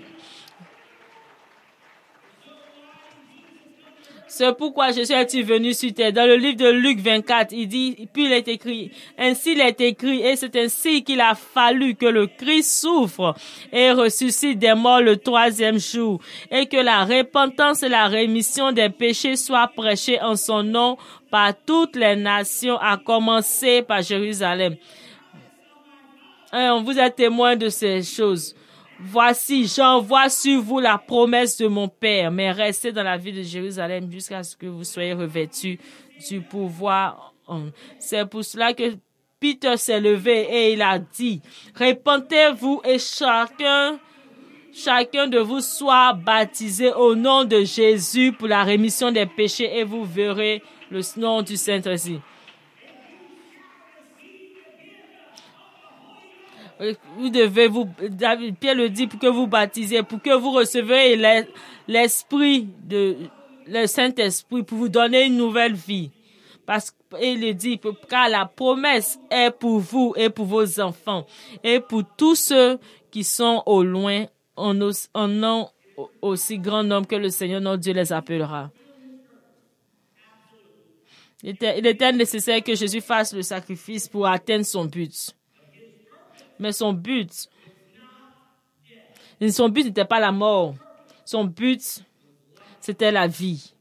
C'est 4.32 4.56
pourquoi 4.56 4.92
je 4.92 5.02
suis 5.02 5.42
venu 5.42 5.74
sur 5.74 5.92
terre. 5.92 6.12
Dans 6.12 6.24
le 6.24 6.36
livre 6.36 6.56
de 6.56 6.68
Luc 6.68 7.00
24, 7.00 7.52
il 7.52 7.66
dit, 7.66 8.08
puis 8.12 8.26
il 8.26 8.32
est 8.32 8.46
écrit, 8.46 8.92
ainsi 9.18 9.54
il 9.54 9.60
est 9.60 9.80
écrit, 9.80 10.20
et 10.20 10.36
c'est 10.36 10.54
ainsi 10.54 11.02
qu'il 11.02 11.20
a 11.20 11.34
fallu 11.34 11.96
que 11.96 12.06
le 12.06 12.28
Christ 12.28 12.80
souffre 12.80 13.34
et 13.72 13.90
ressuscite 13.90 14.60
des 14.60 14.74
morts 14.74 15.00
le 15.00 15.16
troisième 15.16 15.80
jour, 15.80 16.20
et 16.48 16.66
que 16.66 16.76
la 16.76 17.04
repentance 17.04 17.82
et 17.82 17.88
la 17.88 18.06
rémission 18.06 18.70
des 18.70 18.88
péchés 18.88 19.34
soient 19.34 19.72
prêchées 19.74 20.20
en 20.20 20.36
son 20.36 20.62
nom 20.62 20.96
par 21.28 21.52
toutes 21.66 21.96
les 21.96 22.14
nations, 22.14 22.78
à 22.78 22.98
commencer 22.98 23.82
par 23.82 24.00
Jérusalem. 24.00 24.76
on 26.52 26.82
vous 26.82 26.96
est 26.96 27.10
témoin 27.10 27.56
de 27.56 27.68
ces 27.68 28.04
choses. 28.04 28.54
Voici, 29.02 29.66
j'envoie 29.66 30.28
sur 30.28 30.60
vous 30.60 30.78
la 30.78 30.98
promesse 30.98 31.56
de 31.56 31.66
mon 31.66 31.88
Père, 31.88 32.30
mais 32.30 32.52
restez 32.52 32.92
dans 32.92 33.02
la 33.02 33.16
ville 33.16 33.36
de 33.36 33.42
Jérusalem 33.42 34.12
jusqu'à 34.12 34.42
ce 34.42 34.54
que 34.54 34.66
vous 34.66 34.84
soyez 34.84 35.14
revêtus 35.14 35.78
du 36.28 36.42
pouvoir. 36.42 37.32
C'est 37.98 38.28
pour 38.28 38.44
cela 38.44 38.74
que 38.74 38.94
Peter 39.40 39.78
s'est 39.78 40.00
levé 40.00 40.46
et 40.50 40.72
il 40.74 40.82
a 40.82 40.98
dit, 40.98 41.40
répentez-vous 41.74 42.82
et 42.84 42.98
chacun, 42.98 43.98
chacun 44.70 45.26
de 45.28 45.38
vous 45.38 45.60
soit 45.60 46.12
baptisé 46.12 46.92
au 46.92 47.14
nom 47.14 47.44
de 47.44 47.64
Jésus 47.64 48.32
pour 48.32 48.48
la 48.48 48.64
rémission 48.64 49.10
des 49.10 49.24
péchés 49.24 49.78
et 49.78 49.84
vous 49.84 50.04
verrez 50.04 50.62
le 50.90 51.00
nom 51.18 51.40
du 51.40 51.56
Saint-Esprit. 51.56 52.20
Vous 57.18 57.28
devez 57.28 57.68
vous, 57.68 57.86
Pierre 58.58 58.74
le 58.74 58.88
dit, 58.88 59.06
pour 59.06 59.20
que 59.20 59.26
vous 59.26 59.46
baptisez, 59.46 60.02
pour 60.02 60.22
que 60.22 60.34
vous 60.34 60.50
recevez 60.50 61.16
l'esprit 61.86 62.68
de, 62.84 63.16
le 63.66 63.86
Saint-Esprit, 63.86 64.62
pour 64.62 64.78
vous 64.78 64.88
donner 64.88 65.26
une 65.26 65.36
nouvelle 65.36 65.74
vie. 65.74 66.10
Parce 66.64 66.90
qu'il 66.90 67.40
le 67.40 67.52
dit, 67.52 67.80
car 68.08 68.28
la 68.28 68.46
promesse 68.46 69.18
est 69.30 69.50
pour 69.50 69.80
vous 69.80 70.14
et 70.16 70.30
pour 70.30 70.46
vos 70.46 70.80
enfants 70.80 71.26
et 71.62 71.80
pour 71.80 72.02
tous 72.16 72.36
ceux 72.36 72.78
qui 73.10 73.24
sont 73.24 73.62
au 73.66 73.82
loin 73.82 74.26
en, 74.56 74.74
nom 74.74 75.68
aussi 76.22 76.58
grand 76.58 76.84
nombre 76.84 77.06
que 77.06 77.16
le 77.16 77.28
Seigneur 77.28 77.60
notre 77.60 77.82
Dieu 77.82 77.92
les 77.92 78.12
appellera. 78.12 78.70
Il 81.42 81.50
était, 81.86 82.12
nécessaire 82.12 82.62
que 82.62 82.74
Jésus 82.74 83.00
fasse 83.00 83.32
le 83.32 83.42
sacrifice 83.42 84.06
pour 84.08 84.26
atteindre 84.26 84.64
son 84.64 84.84
but. 84.84 85.34
Mais 86.60 86.72
son 86.72 86.92
but, 86.92 87.48
son 89.48 89.68
but 89.70 89.86
n'était 89.86 90.04
pas 90.04 90.20
la 90.20 90.30
mort. 90.30 90.74
Son 91.24 91.44
but, 91.44 92.04
c'était 92.80 93.10
la 93.10 93.26
vie. 93.26 93.72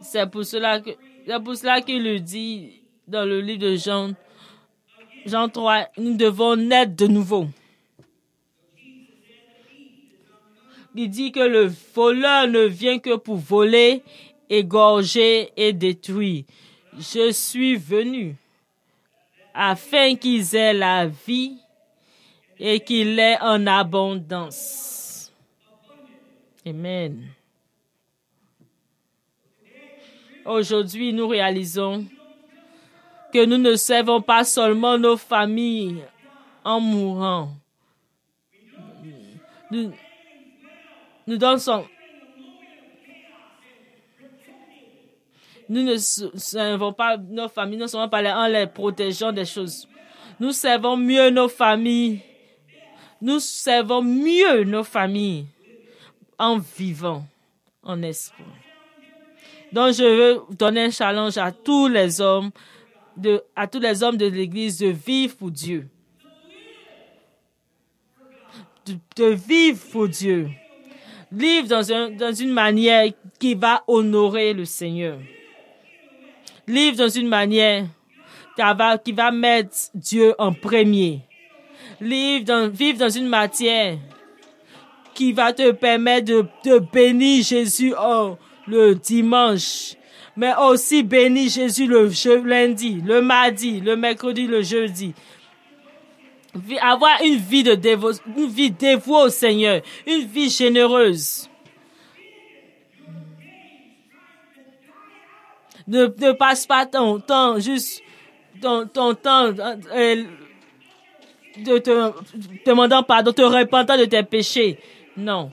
C'est 0.00 0.30
pour 0.30 0.46
cela 0.46 0.80
que, 0.80 0.90
c'est 1.26 1.84
qu'il 1.84 2.02
le 2.02 2.20
dit 2.20 2.80
dans 3.06 3.26
le 3.26 3.42
livre 3.42 3.60
de 3.60 3.76
Jean, 3.76 4.12
Jean 5.26 5.50
3, 5.50 5.88
nous 5.98 6.16
devons 6.16 6.56
naître 6.56 6.96
de 6.96 7.06
nouveau. 7.06 7.48
Il 10.94 11.10
dit 11.10 11.32
que 11.32 11.40
le 11.40 11.70
voleur 11.94 12.48
ne 12.48 12.64
vient 12.64 12.98
que 12.98 13.16
pour 13.16 13.36
voler, 13.36 14.02
égorger 14.48 15.50
et 15.54 15.74
détruire. 15.74 16.44
Je 16.98 17.30
suis 17.30 17.76
venu 17.76 18.36
afin 19.60 20.14
qu'ils 20.14 20.54
aient 20.54 20.72
la 20.72 21.08
vie 21.08 21.58
et 22.60 22.78
qu'il 22.78 23.16
l'ait 23.16 23.38
en 23.40 23.66
abondance. 23.66 25.32
Amen. 26.64 27.26
Aujourd'hui, 30.44 31.12
nous 31.12 31.26
réalisons 31.26 32.06
que 33.32 33.44
nous 33.44 33.58
ne 33.58 33.74
servons 33.74 34.22
pas 34.22 34.44
seulement 34.44 34.96
nos 34.96 35.16
familles 35.16 36.04
en 36.62 36.78
mourant. 36.78 37.50
Nous, 39.72 39.92
nous. 41.26 41.38
Nous 45.68 45.82
ne 45.82 45.96
servons 45.96 46.92
pas 46.92 47.16
nos 47.16 47.48
familles, 47.48 47.76
nous 47.76 47.84
ne 47.84 47.88
servons 47.88 48.08
pas 48.08 48.22
en 48.34 48.46
les 48.46 48.66
protégeant 48.66 49.32
des 49.32 49.44
choses. 49.44 49.86
Nous 50.40 50.52
servons 50.52 50.96
mieux 50.96 51.30
nos 51.30 51.48
familles. 51.48 52.20
Nous 53.20 53.40
servons 53.40 54.02
mieux 54.02 54.64
nos 54.64 54.84
familles 54.84 55.46
en 56.38 56.58
vivant 56.58 57.24
en 57.82 58.02
esprit. 58.02 58.44
Donc, 59.72 59.92
je 59.92 60.04
veux 60.04 60.42
donner 60.56 60.84
un 60.84 60.90
challenge 60.90 61.36
à 61.36 61.52
tous 61.52 61.88
les 61.88 62.20
hommes, 62.20 62.50
de, 63.16 63.42
à 63.54 63.66
tous 63.66 63.80
les 63.80 64.02
hommes 64.02 64.16
de 64.16 64.26
l'Église 64.26 64.78
de 64.78 64.88
vivre 64.88 65.36
pour 65.36 65.50
Dieu. 65.50 65.88
de 69.16 69.26
vivre 69.26 69.78
pour 69.92 70.08
Dieu. 70.08 70.48
Livre 71.30 71.68
dans, 71.68 71.92
un, 71.92 72.10
dans 72.10 72.32
une 72.32 72.52
manière 72.52 73.12
qui 73.38 73.54
va 73.54 73.84
honorer 73.86 74.54
le 74.54 74.64
Seigneur. 74.64 75.18
Livre 76.68 76.98
dans 76.98 77.08
une 77.08 77.28
manière 77.28 77.86
qui 79.02 79.12
va, 79.12 79.30
mettre 79.30 79.74
Dieu 79.94 80.34
en 80.38 80.52
premier. 80.52 81.20
Livre 82.00 82.44
dans, 82.44 83.08
une 83.08 83.28
matière 83.28 83.96
qui 85.14 85.32
va 85.32 85.52
te 85.54 85.70
permettre 85.72 86.26
de, 86.64 86.78
bénir 86.92 87.42
Jésus 87.42 87.94
oh, 87.98 88.36
le 88.66 88.94
dimanche, 88.94 89.94
mais 90.36 90.52
aussi 90.60 91.02
bénir 91.02 91.50
Jésus 91.50 91.86
le 91.86 92.10
lundi, 92.44 93.00
le 93.04 93.22
mardi, 93.22 93.80
le 93.80 93.96
mercredi, 93.96 94.46
le 94.46 94.60
jeudi, 94.60 95.14
avoir 96.82 97.22
une 97.24 97.36
vie 97.36 97.62
de 97.62 97.74
dévo 97.74 98.12
une 98.36 98.46
vie 98.46 98.70
dévouée 98.70 99.22
au 99.24 99.28
Seigneur, 99.30 99.80
une 100.06 100.26
vie 100.26 100.50
généreuse. 100.50 101.47
Ne, 105.88 106.32
passe 106.32 106.66
pas 106.66 106.84
ton 106.86 107.18
temps 107.18 107.58
juste 107.58 108.02
ton, 108.60 108.86
ton 108.86 109.14
temps 109.14 109.46
euh, 109.46 110.24
de 111.56 111.78
te 111.78 112.12
demandant 112.66 113.02
pardon, 113.02 113.32
te 113.32 113.42
repentant 113.42 113.96
de 113.96 114.04
tes 114.04 114.22
péchés. 114.22 114.78
Non. 115.16 115.50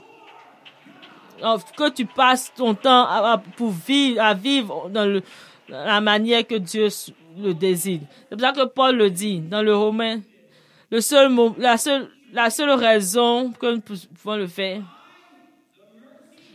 Que 1.76 1.90
tu 1.90 2.06
passes 2.06 2.52
ton 2.54 2.74
temps 2.74 3.06
à, 3.06 3.42
pour 3.56 3.70
vivre, 3.70 4.22
à 4.22 4.34
vivre 4.34 4.88
dans 4.90 5.20
la 5.68 6.00
manière 6.00 6.46
que 6.46 6.54
Dieu 6.54 6.88
le 7.38 7.52
désire. 7.54 8.00
C'est 8.28 8.36
pour 8.36 8.40
ça 8.40 8.52
que 8.52 8.64
Paul 8.66 8.96
le 8.96 9.10
dit 9.10 9.40
dans 9.40 9.62
le 9.62 9.74
Romain 9.74 10.20
le 10.90 11.00
seul, 11.00 11.34
la, 11.58 11.76
seule, 11.76 12.08
la 12.32 12.50
seule 12.50 12.70
raison 12.70 13.52
que 13.52 13.74
nous 13.74 13.80
pouvons 13.80 14.36
le 14.36 14.46
faire, 14.46 14.82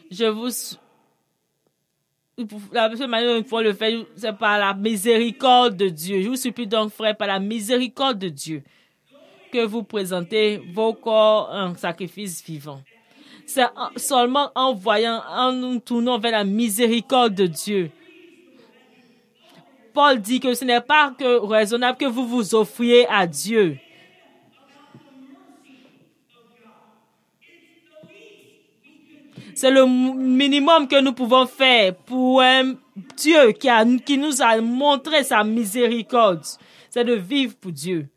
je 0.10 0.26
vous. 0.26 0.50
La 2.72 2.96
seule 2.96 3.10
manière 3.10 3.34
que 3.34 3.38
nous 3.38 3.44
pouvons 3.44 3.62
le 3.62 3.74
faire, 3.74 4.06
c'est 4.16 4.36
par 4.38 4.58
la 4.58 4.74
miséricorde 4.74 5.76
de 5.76 5.90
Dieu. 5.90 6.22
Je 6.22 6.30
vous 6.30 6.36
supplie 6.36 6.66
donc, 6.66 6.92
frère, 6.92 7.16
par 7.16 7.28
la 7.28 7.40
miséricorde 7.40 8.18
de 8.20 8.30
Dieu, 8.30 8.64
que 9.52 9.66
vous 9.66 9.84
présentez 9.84 10.58
vos 10.74 10.94
corps 10.94 11.50
en 11.52 11.76
sacrifice 11.76 12.44
vivant. 12.44 12.82
C'est 13.46 13.68
seulement 13.98 14.50
en 14.56 14.74
voyant, 14.74 15.22
en 15.30 15.52
nous 15.52 15.80
tournant 15.80 16.20
vers 16.20 16.32
la 16.32 16.46
miséricorde 16.46 17.36
de 17.36 17.48
Dieu. 17.48 17.92
Paul 19.94 20.22
dit 20.22 20.40
que 20.40 20.54
ce 20.54 20.64
n'est 20.64 20.80
pas 20.80 21.14
que 21.18 21.46
raisonnable 21.46 21.98
que 21.98 22.06
vous 22.06 22.26
vous 22.26 22.56
offriez 22.56 23.06
à 23.10 23.28
Dieu. 23.28 23.78
C'est 29.62 29.70
le 29.70 29.86
minimum 29.86 30.88
que 30.88 31.00
nous 31.00 31.14
pouvons 31.14 31.46
faire 31.46 31.94
pour 31.94 32.42
un 32.42 32.74
Dieu 33.16 33.52
qui, 33.52 33.70
a, 33.70 33.86
qui 34.00 34.18
nous 34.18 34.42
a 34.42 34.60
montré 34.60 35.24
sa 35.24 35.44
miséricorde. 35.44 36.44
C'est 36.90 37.04
de 37.04 37.14
vivre 37.14 37.56
pour 37.58 37.72
Dieu. 37.72 38.10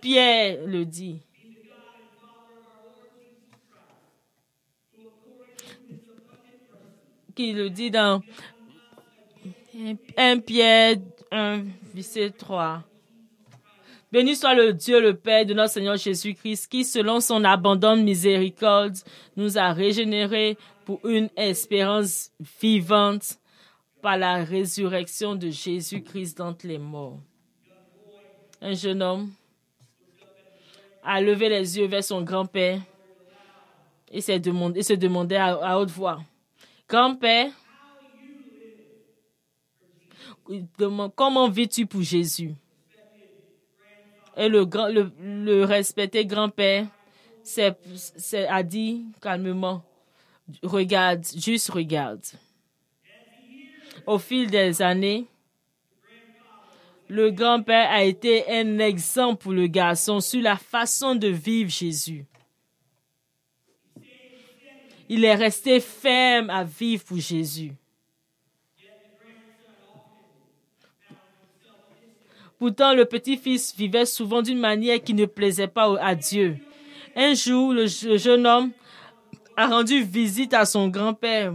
Pierre 0.00 0.66
le 0.66 0.84
dit. 0.84 1.20
Qui 7.36 7.52
le 7.52 7.70
dit 7.70 7.92
dans 7.92 8.20
1 10.16 10.40
Pierre 10.40 10.96
1, 11.30 11.62
verset 11.94 12.30
3. 12.30 12.82
Béni 14.12 14.34
soit 14.34 14.54
le 14.54 14.72
Dieu, 14.72 15.00
le 15.00 15.14
Père 15.14 15.46
de 15.46 15.54
notre 15.54 15.72
Seigneur 15.72 15.96
Jésus-Christ, 15.96 16.66
qui, 16.66 16.84
selon 16.84 17.20
son 17.20 17.44
abondante 17.44 18.00
miséricorde, 18.00 18.96
nous 19.36 19.56
a 19.56 19.72
régénérés 19.72 20.58
pour 20.84 21.00
une 21.06 21.28
espérance 21.36 22.32
vivante 22.60 23.38
par 24.02 24.16
la 24.16 24.42
résurrection 24.42 25.36
de 25.36 25.50
Jésus-Christ 25.50 26.38
d'entre 26.38 26.66
les 26.66 26.78
morts. 26.78 27.20
Un 28.60 28.74
jeune 28.74 29.00
homme 29.00 29.30
a 31.04 31.20
levé 31.20 31.48
les 31.48 31.78
yeux 31.78 31.86
vers 31.86 32.04
son 32.04 32.22
grand-père 32.22 32.80
et, 34.10 34.20
se 34.20 34.94
demandait 34.94 35.36
à, 35.36 35.78
haute 35.78 35.90
voix, 35.90 36.20
Grand-père, 36.88 37.52
comment 41.14 41.48
vis-tu 41.48 41.86
pour 41.86 42.02
Jésus? 42.02 42.52
Et 44.36 44.48
le, 44.48 45.64
respecté 45.64 46.24
grand-père 46.24 46.86
a 48.48 48.62
dit 48.62 49.04
calmement, 49.20 49.82
regarde, 50.62 51.24
juste 51.36 51.70
regarde. 51.70 52.24
Au 54.06 54.18
fil 54.18 54.50
des 54.50 54.80
années, 54.82 55.26
le 57.08 57.30
grand-père 57.30 57.90
a 57.90 58.04
été 58.04 58.50
un 58.50 58.78
exemple 58.78 59.42
pour 59.42 59.52
le 59.52 59.66
garçon 59.66 60.20
sur 60.20 60.40
la 60.40 60.56
façon 60.56 61.16
de 61.16 61.28
vivre 61.28 61.70
Jésus. 61.70 62.24
Il 65.08 65.24
est 65.24 65.34
resté 65.34 65.80
ferme 65.80 66.50
à 66.50 66.62
vivre 66.62 67.02
pour 67.04 67.18
Jésus. 67.18 67.72
Pourtant, 72.60 72.92
le 72.92 73.06
petit-fils 73.06 73.74
vivait 73.74 74.04
souvent 74.04 74.42
d'une 74.42 74.58
manière 74.58 75.02
qui 75.02 75.14
ne 75.14 75.24
plaisait 75.24 75.66
pas 75.66 75.98
à 75.98 76.14
Dieu. 76.14 76.58
Un 77.16 77.32
jour, 77.32 77.72
le 77.72 77.86
jeune 77.86 78.46
homme 78.46 78.70
a 79.56 79.66
rendu 79.66 80.02
visite 80.02 80.52
à 80.52 80.66
son 80.66 80.88
grand-père 80.88 81.54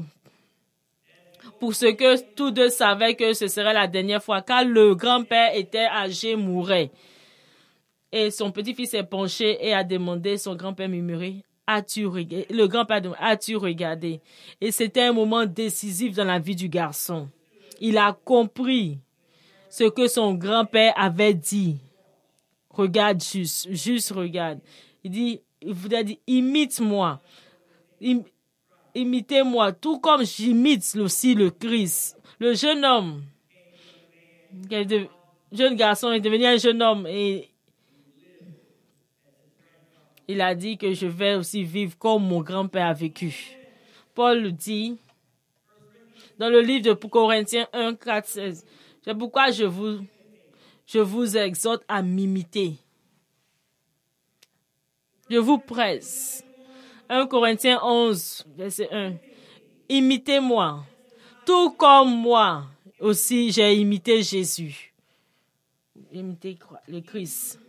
pour 1.59 1.75
ce 1.75 1.85
que 1.85 2.19
tous 2.33 2.49
deux 2.49 2.69
savaient 2.69 3.13
que 3.13 3.33
ce 3.33 3.47
serait 3.47 3.73
la 3.73 3.85
dernière 3.85 4.23
fois, 4.23 4.41
car 4.41 4.65
le 4.65 4.95
grand-père 4.95 5.55
était 5.55 5.85
âgé, 5.85 6.35
mourait. 6.35 6.89
Et 8.11 8.31
son 8.31 8.49
petit-fils 8.49 8.89
s'est 8.89 9.03
penché 9.03 9.59
et 9.61 9.75
a 9.75 9.83
demandé, 9.83 10.39
son 10.39 10.55
grand-père 10.55 10.89
murmuré, 10.89 11.43
as-tu 11.67 12.07
regardé? 12.07 12.47
Le 12.49 12.65
grand-père 12.65 13.01
as-tu 13.19 13.57
regardé? 13.57 14.21
Et 14.59 14.71
c'était 14.71 15.03
un 15.03 15.13
moment 15.13 15.45
décisif 15.45 16.15
dans 16.15 16.25
la 16.25 16.39
vie 16.39 16.55
du 16.55 16.67
garçon. 16.67 17.29
Il 17.79 17.99
a 17.99 18.17
compris 18.25 18.97
ce 19.77 19.83
que 19.89 20.07
son 20.07 20.35
grand-père 20.35 20.93
avait 20.95 21.33
dit. 21.33 21.75
Regarde 22.69 23.21
juste, 23.21 23.69
juste 23.73 24.11
regarde. 24.11 24.59
Il 25.03 25.11
dit, 25.11 25.41
il 25.61 25.73
voudrait 25.73 26.05
dire, 26.05 26.17
imite-moi. 26.27 27.21
Im- 28.01 28.23
Imitez-moi, 28.97 29.73
tout 29.73 29.99
comme 29.99 30.23
j'imite 30.25 30.95
aussi 30.95 31.35
le 31.35 31.49
Christ. 31.49 32.17
Le 32.39 32.53
jeune 32.53 32.85
homme, 32.85 33.23
de- 34.53 35.07
jeune 35.51 35.75
garçon 35.75 36.13
est 36.13 36.21
devenu 36.21 36.45
un 36.45 36.55
jeune 36.57 36.81
homme 36.81 37.05
et 37.05 37.49
il 40.29 40.39
a 40.39 40.55
dit 40.55 40.77
que 40.77 40.93
je 40.93 41.07
vais 41.07 41.35
aussi 41.35 41.63
vivre 41.65 41.97
comme 41.97 42.25
mon 42.25 42.39
grand-père 42.41 42.87
a 42.87 42.93
vécu. 42.93 43.57
Paul 44.13 44.41
le 44.41 44.51
dit 44.53 44.97
dans 46.39 46.49
le 46.49 46.61
livre 46.61 46.85
de 46.85 46.93
Corinthiens 46.93 47.67
1, 47.73 47.95
4, 47.95 48.25
16. 48.25 48.65
C'est 49.05 49.13
pourquoi 49.13 49.51
je 49.51 49.65
vous, 49.65 49.99
je 50.87 50.97
vous 50.97 51.37
exhorte 51.37 51.83
à 51.87 52.01
m'imiter. 52.01 52.73
Je 55.29 55.37
vous 55.37 55.59
presse. 55.59 56.43
1 57.07 57.27
Corinthiens 57.27 57.79
11, 57.83 58.45
verset 58.57 58.89
1. 58.91 59.13
Imitez-moi, 59.89 60.83
tout 61.45 61.69
comme 61.73 62.15
moi 62.19 62.65
aussi 62.99 63.51
j'ai 63.51 63.75
imité 63.75 64.23
Jésus. 64.23 64.91
Imitez 66.11 66.57
le 66.87 67.01
Christ. 67.01 67.59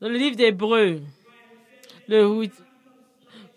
Dans 0.00 0.08
le 0.08 0.18
livre 0.18 0.34
d'Hébreux, 0.34 1.02
le 2.08 2.26
huit- 2.26 2.52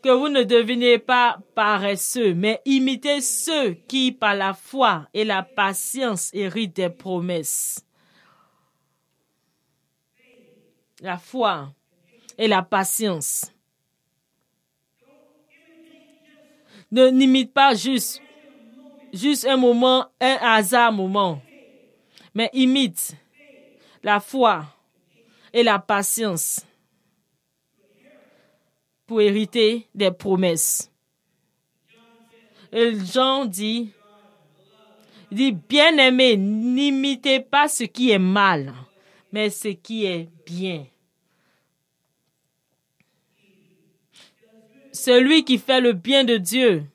que 0.03 0.09
vous 0.09 0.27
ne 0.27 0.43
devinez 0.43 0.99
pas 0.99 1.39
paresseux, 1.55 2.33
mais 2.33 2.61
imitez 2.65 3.21
ceux 3.21 3.75
qui, 3.87 4.11
par 4.11 4.35
la 4.35 4.53
foi 4.53 5.07
et 5.13 5.23
la 5.23 5.43
patience, 5.43 6.29
héritent 6.33 6.75
des 6.75 6.89
promesses. 6.89 7.79
La 10.99 11.17
foi 11.17 11.73
et 12.37 12.47
la 12.49 12.61
patience. 12.61 13.45
Ne 16.91 17.07
n'imite 17.07 17.53
pas 17.53 17.73
juste, 17.73 18.23
juste 19.13 19.45
un 19.45 19.57
moment, 19.57 20.11
un 20.19 20.37
hasard 20.41 20.91
moment, 20.91 21.41
mais 22.35 22.49
imite 22.53 23.15
la 24.03 24.19
foi 24.19 24.65
et 25.53 25.63
la 25.63 25.79
patience 25.79 26.61
hériter 29.19 29.88
des 29.93 30.12
promesses. 30.12 30.91
Et 32.71 32.93
Jean 33.06 33.45
dit, 33.45 33.91
dit, 35.32 35.52
bien-aimé, 35.52 36.38
n'imitez 36.38 37.39
pas 37.39 37.67
ce 37.67 37.84
qui 37.84 38.12
est 38.12 38.19
mal, 38.19 38.73
mais 39.32 39.49
ce 39.49 39.69
qui 39.69 40.06
est 40.06 40.30
bien. 40.45 40.86
Celui 44.91 45.43
qui 45.43 45.58
fait 45.58 45.82
le 45.82 45.93
bien 45.93 46.23
de 46.23 46.38
Dieu, 46.38 46.86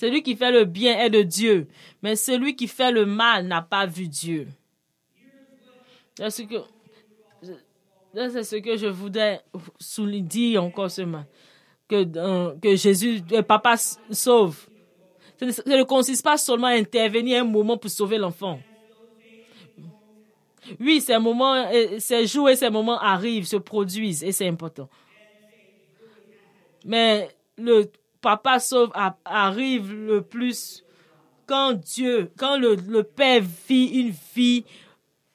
celui 0.00 0.22
qui 0.22 0.34
fait 0.34 0.50
le 0.50 0.64
bien 0.64 0.98
est 0.98 1.10
de 1.10 1.22
Dieu, 1.22 1.68
mais 2.02 2.16
celui 2.16 2.56
qui 2.56 2.68
fait 2.68 2.90
le 2.90 3.06
mal 3.06 3.46
n'a 3.46 3.60
pas 3.60 3.86
vu 3.86 4.08
Dieu. 4.08 4.48
C'est 6.14 6.30
ce 6.30 6.42
que, 6.42 6.56
c'est 8.14 8.44
ce 8.44 8.56
que 8.56 8.76
je 8.76 8.86
voudrais 8.86 9.42
souligner 9.78 10.20
dire 10.22 10.64
encore 10.64 10.90
ce 10.90 11.02
matin. 11.02 11.26
Que, 11.88 12.06
euh, 12.16 12.54
que 12.62 12.76
Jésus, 12.76 13.20
le 13.30 13.40
papa 13.42 13.76
sauve. 13.76 14.68
Ça 15.38 15.46
ne, 15.46 15.82
consiste 15.82 16.22
pas 16.22 16.36
seulement 16.36 16.68
à 16.68 16.72
intervenir 16.72 17.42
un 17.42 17.46
moment 17.46 17.76
pour 17.76 17.90
sauver 17.90 18.18
l'enfant. 18.18 18.60
Oui, 20.78 21.00
ces 21.00 21.18
moments, 21.18 21.54
euh, 21.54 21.98
ces 21.98 22.26
jours 22.26 22.50
et 22.50 22.56
ces 22.56 22.70
moments 22.70 23.00
arrivent, 23.00 23.46
se 23.46 23.56
produisent 23.56 24.22
et 24.22 24.32
c'est 24.32 24.46
important. 24.46 24.88
Mais 26.84 27.28
le 27.56 27.90
papa 28.20 28.60
sauve 28.60 28.92
arrive 29.24 29.92
le 29.92 30.22
plus 30.22 30.84
quand 31.46 31.72
Dieu, 31.72 32.30
quand 32.36 32.56
le, 32.56 32.76
le 32.76 33.02
Père 33.02 33.42
vit 33.68 33.86
une 33.86 34.12
vie, 34.34 34.64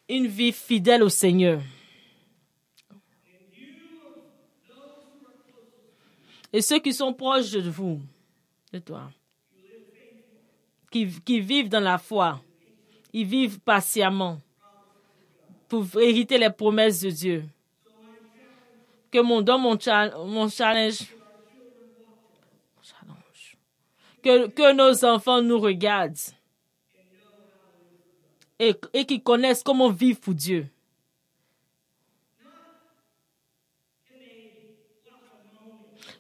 une 0.07 0.27
vie 0.27 0.53
fidèle 0.53 1.03
au 1.03 1.09
Seigneur. 1.09 1.59
Et 6.55 6.61
ceux 6.61 6.79
qui 6.79 6.93
sont 6.93 7.13
proches 7.13 7.51
de 7.51 7.69
vous, 7.69 7.99
de 8.71 8.79
toi, 8.79 9.11
qui, 10.89 11.03
vivent 11.41 11.67
dans 11.67 11.81
la 11.81 11.97
foi, 11.97 12.41
ils 13.11 13.25
vivent 13.25 13.59
patiemment 13.59 14.39
pour 15.67 15.85
hériter 15.99 16.37
les 16.37 16.49
promesses 16.49 17.01
de 17.01 17.09
Dieu. 17.09 17.43
Que 19.11 19.19
mon 19.19 19.41
don, 19.41 19.57
mon, 19.57 19.77
cha- 19.77 20.17
mon 20.17 20.47
challenge, 20.47 20.99
que 24.23 24.71
nos 24.73 25.03
enfants 25.03 25.41
nous 25.41 25.59
regardent 25.59 26.15
et, 28.57 28.73
et 28.93 29.05
qu'ils 29.05 29.21
connaissent 29.21 29.61
comment 29.61 29.89
vivre 29.89 30.21
pour 30.21 30.33
Dieu. 30.33 30.69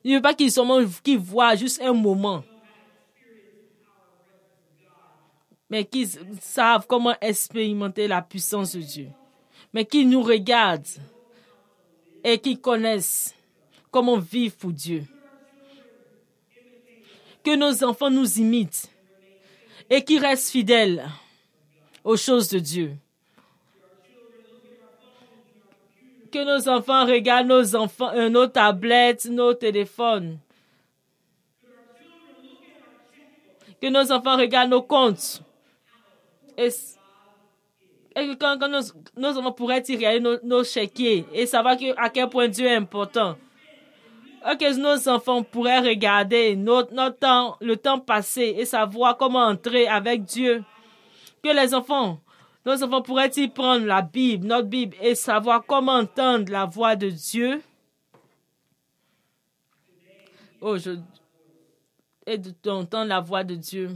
Il 0.05 0.11
ne 0.11 0.15
veut 0.17 0.21
pas 0.21 0.35
qu'ils 0.35 1.17
voient 1.17 1.55
juste 1.55 1.81
un 1.81 1.91
moment. 1.91 2.43
Mais 5.67 5.83
qu'ils 5.83 6.11
savent 6.39 6.85
comment 6.87 7.15
expérimenter 7.19 8.07
la 8.07 8.21
puissance 8.21 8.75
de 8.75 8.81
Dieu. 8.81 9.09
Mais 9.73 9.83
qu'ils 9.83 10.07
nous 10.07 10.21
regardent 10.21 10.85
et 12.23 12.37
qu'ils 12.37 12.61
connaissent 12.61 13.33
comment 13.89 14.19
vivre 14.19 14.55
pour 14.57 14.71
Dieu. 14.71 15.05
Que 17.43 17.55
nos 17.55 17.83
enfants 17.83 18.11
nous 18.11 18.39
imitent 18.39 18.91
et 19.89 20.03
qu'ils 20.03 20.23
restent 20.23 20.51
fidèles 20.51 21.09
aux 22.03 22.15
choses 22.15 22.49
de 22.49 22.59
Dieu. 22.59 22.95
Que 26.35 26.43
nos 26.43 26.67
enfants 26.67 27.05
regardent 27.05 27.47
nos 27.47 27.75
enfants, 27.77 28.11
euh, 28.13 28.27
nos 28.27 28.47
tablettes, 28.47 29.23
nos 29.23 29.53
téléphones. 29.53 30.37
Que 33.81 33.87
nos 33.87 34.11
enfants 34.11 34.35
regardent 34.35 34.71
nos 34.71 34.81
comptes. 34.81 35.41
Et, 36.57 36.67
quand, 38.37 38.57
nos, 38.67 39.37
enfants 39.37 39.53
pourraient 39.53 39.79
regarder 39.79 40.19
nos, 40.19 40.37
nos 40.43 40.63
et 41.33 41.45
savoir 41.45 41.77
que, 41.77 41.97
à 41.97 42.09
quel 42.09 42.27
point 42.27 42.49
Dieu 42.49 42.65
est 42.65 42.75
important. 42.75 43.37
Et 44.45 44.57
que 44.57 44.77
nos 44.77 45.07
enfants 45.07 45.41
pourraient 45.41 45.79
regarder 45.79 46.57
notre, 46.57 46.93
notre 46.93 47.17
temps, 47.17 47.55
le 47.61 47.77
temps 47.77 47.99
passé 47.99 48.55
et 48.57 48.65
savoir 48.65 49.15
comment 49.15 49.45
entrer 49.45 49.87
avec 49.87 50.25
Dieu. 50.25 50.65
Que 51.41 51.55
les 51.55 51.73
enfants, 51.73 52.19
nos 52.65 52.83
enfants 52.83 53.01
pourraient-ils 53.01 53.51
prendre 53.51 53.85
la 53.85 54.01
Bible, 54.01 54.47
notre 54.47 54.67
Bible, 54.67 54.97
et 54.99 55.13
savoir 55.13 55.63
comment 55.65 55.93
entendre 55.93 56.51
la 56.51 56.65
voix 56.65 56.95
de 56.95 57.09
Dieu? 57.09 57.61
Oh, 60.59 60.77
je... 60.77 60.97
Et 62.25 62.39
d'entendre 62.39 63.09
la 63.09 63.19
voix 63.19 63.43
de 63.43 63.53
Dieu. 63.53 63.91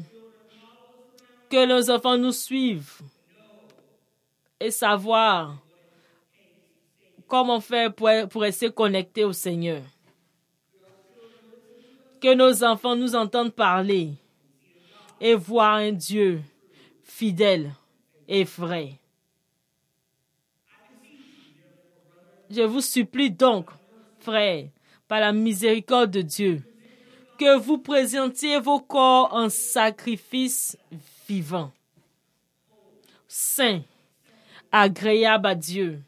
Que 1.50 1.66
nos 1.66 1.90
enfants 1.90 2.16
nous 2.16 2.32
suivent 2.32 3.02
et 4.60 4.70
savoir 4.70 5.56
comment 7.28 7.60
faire 7.60 7.92
pour, 7.92 8.10
pour 8.30 8.44
rester 8.44 8.72
connectés 8.72 9.24
au 9.24 9.34
Seigneur. 9.34 9.82
Que 12.22 12.36
nos 12.36 12.64
enfants 12.64 12.96
nous 12.96 13.16
entendent 13.16 13.54
parler 13.54 14.12
et 15.20 15.34
voir 15.34 15.76
un 15.76 15.92
Dieu 15.92 16.42
fidèle 17.04 17.72
vrai. 18.44 19.00
Je 22.50 22.62
vous 22.62 22.82
supplie 22.82 23.32
donc, 23.32 23.70
frères, 24.20 24.70
par 25.08 25.20
la 25.20 25.32
miséricorde 25.32 26.12
de 26.12 26.22
Dieu, 26.22 26.64
que 27.38 27.58
vous 27.58 27.78
présentiez 27.78 28.60
vos 28.60 28.80
corps 28.80 29.34
en 29.34 29.50
sacrifice 29.50 30.78
vivant, 31.28 31.72
saint, 33.28 33.82
agréable 34.72 35.48
à 35.48 35.56
Dieu, 35.56 36.02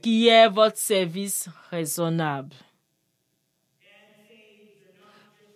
qui 0.00 0.28
est 0.28 0.48
votre 0.48 0.78
service 0.78 1.48
raisonnable. 1.70 2.54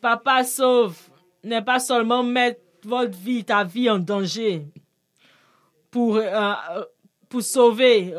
Papa 0.00 0.44
sauve 0.44 0.98
n'est 1.42 1.64
pas 1.64 1.80
seulement 1.80 2.22
mettre 2.22 2.60
votre 2.82 3.16
vie, 3.16 3.44
ta 3.44 3.64
vie 3.64 3.90
en 3.90 3.98
danger 3.98 4.66
pour, 5.96 6.16
euh, 6.16 6.54
pour 7.30 7.42
sauver. 7.42 8.12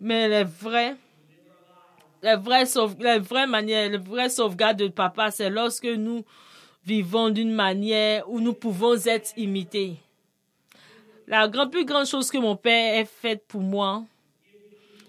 Mais 0.00 0.30
les 0.30 0.44
vrais, 0.44 0.96
les 2.22 2.36
vraies, 2.36 2.64
sauve, 2.64 2.96
les 3.00 3.18
vraies 3.18 3.46
manières, 3.46 3.90
les 3.90 3.98
vraies 3.98 4.30
sauvegardes 4.30 4.78
de 4.78 4.88
papa, 4.88 5.30
c'est 5.30 5.50
lorsque 5.50 5.84
nous 5.84 6.24
vivons 6.86 7.28
d'une 7.28 7.52
manière 7.52 8.26
où 8.30 8.40
nous 8.40 8.54
pouvons 8.54 8.96
être 9.04 9.30
imités. 9.36 9.96
La 11.26 11.50
plus 11.66 11.84
grande 11.84 12.06
chose 12.06 12.30
que 12.30 12.38
mon 12.38 12.56
père 12.56 12.98
ait 12.98 13.04
faite 13.04 13.44
pour 13.46 13.60
moi 13.60 14.02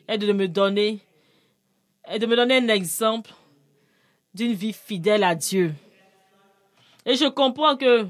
est 0.10 0.17
de 0.17 0.34
me 0.34 0.49
donner, 0.49 0.99
est 2.03 2.19
de 2.19 2.25
me 2.25 2.36
donner 2.36 2.57
un 2.57 2.67
exemple 2.67 3.31
d'une 4.34 4.51
vie 4.51 4.73
fidèle 4.73 5.23
à 5.23 5.36
Dieu. 5.36 5.73
Et 7.05 7.15
je 7.15 7.27
comprends 7.27 7.77
que, 7.77 8.05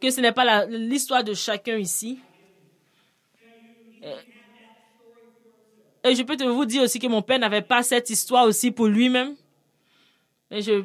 que 0.00 0.10
ce 0.10 0.20
n'est 0.20 0.32
pas 0.32 0.66
l'histoire 0.66 1.22
de 1.22 1.32
chacun 1.32 1.76
ici. 1.76 2.18
Et 6.04 6.14
je 6.14 6.22
peux 6.22 6.36
te 6.36 6.44
vous 6.44 6.64
dire 6.64 6.82
aussi 6.82 6.98
que 6.98 7.06
mon 7.06 7.22
père 7.22 7.38
n'avait 7.38 7.62
pas 7.62 7.82
cette 7.82 8.10
histoire 8.10 8.46
aussi 8.46 8.70
pour 8.72 8.86
lui-même. 8.86 9.36
Je, 10.50 10.84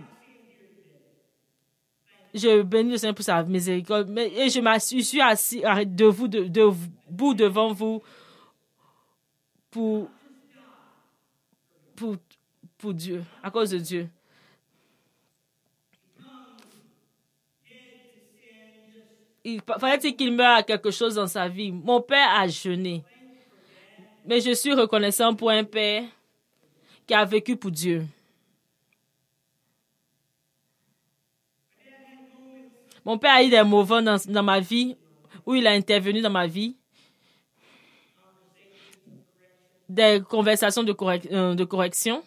je 2.34 2.62
bénis 2.62 2.92
le 2.92 2.98
Seigneur 2.98 3.16
pour 3.16 3.26
sa 3.26 3.44
miséricorde. 3.44 4.16
Et 4.18 4.50
je 4.50 5.02
suis 5.02 5.22
assis 5.22 5.64
debout, 5.88 6.28
de, 6.28 6.44
debout 6.44 7.34
devant 7.34 7.74
vous 7.74 8.02
pour, 9.72 10.10
pour, 11.96 12.16
pour 12.78 12.94
Dieu, 12.94 13.24
à 13.42 13.50
cause 13.50 13.72
de 13.72 13.80
Dieu. 13.80 14.10
Il 19.50 19.62
fallait 19.80 20.14
qu'il 20.14 20.34
meure 20.34 20.58
à 20.58 20.64
quelque 20.64 20.92
chose 20.92 21.16
dans 21.16 21.26
sa 21.26 21.48
vie? 21.48 21.72
Mon 21.72 22.02
père 22.02 22.32
a 22.36 22.50
jeûné. 22.50 23.02
Mais 24.26 24.42
je 24.42 24.52
suis 24.52 24.74
reconnaissant 24.74 25.34
pour 25.36 25.52
un 25.52 25.64
père 25.64 26.04
qui 27.08 27.14
a 27.14 27.24
vécu 27.24 27.56
pour 27.56 27.72
Dieu. 27.72 28.06
Mon 33.06 33.18
père 33.18 33.36
a 33.36 33.44
eu 33.44 33.50
des 33.50 33.64
moments 33.64 34.02
dans, 34.02 34.18
dans 34.28 34.44
ma 34.44 34.60
vie 34.60 34.98
où 35.46 35.56
il 35.56 35.66
a 35.66 35.72
intervenu 35.72 36.20
dans 36.22 36.30
ma 36.30 36.46
vie. 36.46 36.76
Des 39.88 40.22
conversations 40.28 40.84
de, 40.84 40.94
euh, 41.32 41.56
de 41.56 41.64
correction. 41.64 42.22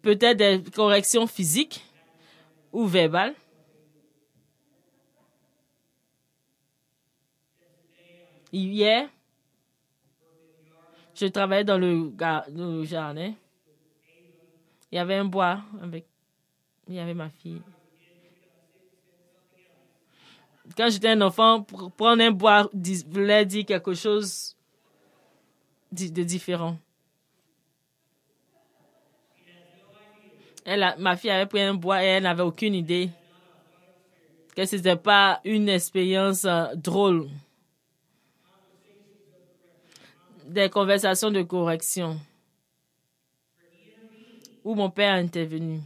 Peut-être 0.00 0.38
des 0.38 0.62
corrections 0.74 1.26
physiques 1.26 1.82
ou 2.74 2.86
verbales. 2.86 3.34
Hier, 8.52 9.08
je 11.14 11.26
travaillais 11.26 11.64
dans 11.64 11.78
le, 11.78 12.84
jardin. 12.84 13.32
Il 14.92 14.96
y 14.96 14.98
avait 14.98 15.14
un 15.14 15.24
bois 15.24 15.60
avec. 15.80 16.06
Il 16.88 16.94
y 16.94 17.00
avait 17.00 17.14
ma 17.14 17.30
fille. 17.30 17.62
Quand 20.76 20.88
j'étais 20.90 21.08
un 21.08 21.20
enfant, 21.20 21.62
prendre 21.62 22.22
un 22.22 22.30
bois 22.30 22.70
voulait 23.08 23.46
dire 23.46 23.64
quelque 23.64 23.94
chose 23.94 24.56
de 25.90 26.22
différent. 26.22 26.78
Elle 30.64 30.94
ma 30.98 31.16
fille 31.16 31.30
avait 31.30 31.46
pris 31.46 31.60
un 31.60 31.74
bois 31.74 32.02
et 32.02 32.06
elle 32.06 32.22
n'avait 32.22 32.42
aucune 32.42 32.74
idée 32.74 33.10
que 34.56 34.64
ce 34.64 34.76
n'était 34.76 34.96
pas 34.96 35.40
une 35.44 35.68
expérience 35.68 36.44
euh, 36.44 36.74
drôle 36.74 37.28
des 40.46 40.70
conversations 40.70 41.30
de 41.30 41.42
correction 41.42 42.18
où 44.62 44.74
mon 44.74 44.90
père 44.90 45.14
a 45.14 45.16
intervenu. 45.16 45.80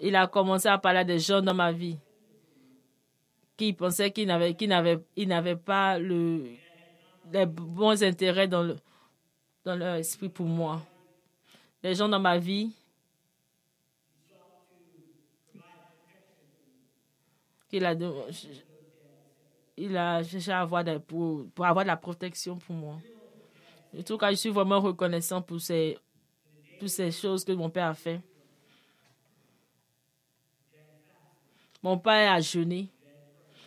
Il 0.00 0.14
a 0.16 0.26
commencé 0.26 0.68
à 0.68 0.78
parler 0.78 1.04
des 1.04 1.18
gens 1.18 1.40
dans 1.40 1.54
ma 1.54 1.72
vie 1.72 1.96
qui 3.56 3.72
pensaient 3.72 4.10
qu'ils 4.10 4.26
n'avaient, 4.26 4.56
n'avaient, 5.26 5.56
pas 5.56 5.98
le, 5.98 6.44
les 7.32 7.46
bons 7.46 8.02
intérêts 8.02 8.46
dans 8.48 8.76
leur 9.64 9.94
esprit 9.96 10.28
pour 10.28 10.46
moi. 10.46 10.80
Les 11.82 11.94
gens 11.94 12.08
dans 12.08 12.18
ma 12.18 12.38
vie 12.38 12.72
qu'il 17.68 17.84
a, 17.84 17.94
il 19.76 19.96
a 19.96 20.22
cherché 20.24 20.50
à 20.50 20.60
avoir 20.60 20.84
pour, 21.02 21.46
avoir 21.58 21.84
de 21.84 21.88
la 21.88 21.96
protection 21.96 22.56
pour 22.56 22.74
moi. 22.74 22.98
En 23.96 24.02
tout 24.02 24.18
cas, 24.18 24.30
je 24.30 24.36
suis 24.36 24.50
vraiment 24.50 24.80
reconnaissant 24.80 25.40
pour 25.40 25.60
ces, 25.60 25.96
pour 26.78 26.88
ces 26.88 27.10
choses 27.10 27.44
que 27.44 27.52
mon 27.52 27.70
père 27.70 27.86
a 27.86 27.94
fait. 27.94 28.20
Mon 31.82 31.96
père 31.98 32.32
a 32.32 32.40
jeûné. 32.40 32.88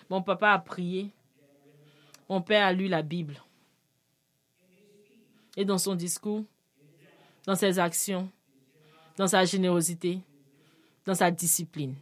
Mon 0.09 0.21
papa 0.21 0.51
a 0.51 0.59
prié. 0.59 1.09
Mon 2.27 2.41
père 2.41 2.65
a 2.65 2.73
lu 2.73 2.87
la 2.87 3.01
Bible. 3.01 3.41
Et 5.55 5.65
dans 5.65 5.77
son 5.77 5.95
discours, 5.95 6.43
dans 7.45 7.55
ses 7.55 7.79
actions, 7.79 8.29
dans 9.17 9.27
sa 9.27 9.45
générosité, 9.45 10.19
dans 11.05 11.15
sa 11.15 11.31
discipline. 11.31 11.95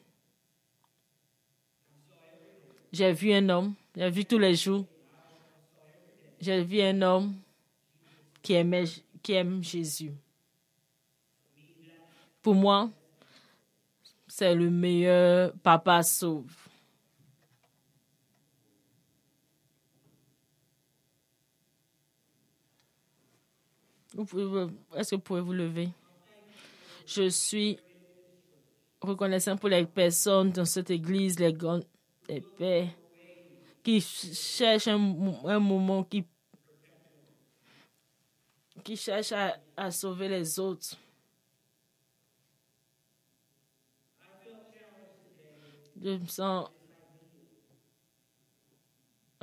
J'ai 2.92 3.14
vu 3.14 3.32
un 3.34 3.48
homme 3.50 3.76
j'ai 4.00 4.10
vu 4.10 4.24
tous 4.24 4.38
les 4.38 4.56
jours. 4.56 4.86
J'ai 6.40 6.64
vu 6.64 6.80
un 6.82 7.02
homme 7.02 7.36
qui, 8.42 8.54
aime 8.54 9.62
Jésus. 9.62 10.14
Pour 12.42 12.56
moi, 12.56 12.90
c'est 14.26 14.56
le 14.56 14.70
meilleur 14.70 15.52
papa 15.62 16.02
sauve. 16.02 16.69
Est-ce 24.20 25.12
que 25.12 25.16
vous 25.16 25.22
pouvez 25.22 25.42
vous 25.42 25.54
lever? 25.54 25.90
Je 27.06 27.30
suis 27.30 27.80
reconnaissant 29.02 29.56
pour 29.56 29.70
les 29.70 29.86
personnes 29.86 30.52
dans 30.52 30.66
cette 30.66 30.90
église, 30.90 31.40
les, 31.40 31.56
les 32.28 32.42
pères, 32.42 32.90
qui 33.82 34.02
cherche 34.02 34.88
un, 34.90 34.98
moment 34.98 36.04
qui, 36.04 36.26
qui 38.84 38.98
cherche 38.98 39.32
à, 39.78 39.92
sauver 39.92 40.28
les 40.28 40.60
autres. 40.60 40.98
Je 46.02 46.12
me 46.12 46.26
sens 46.28 46.70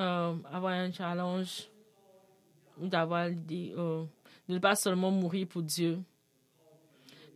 euh, 0.01 0.37
avoir 0.51 0.73
un 0.73 0.93
challenge 0.93 1.69
d'avoir 2.79 3.31
dit 3.31 3.73
euh, 3.77 4.05
de 4.49 4.55
ne 4.55 4.59
pas 4.59 4.77
seulement 4.77 5.11
mourir 5.11 5.47
pour 5.49 5.63
Dieu. 5.63 5.99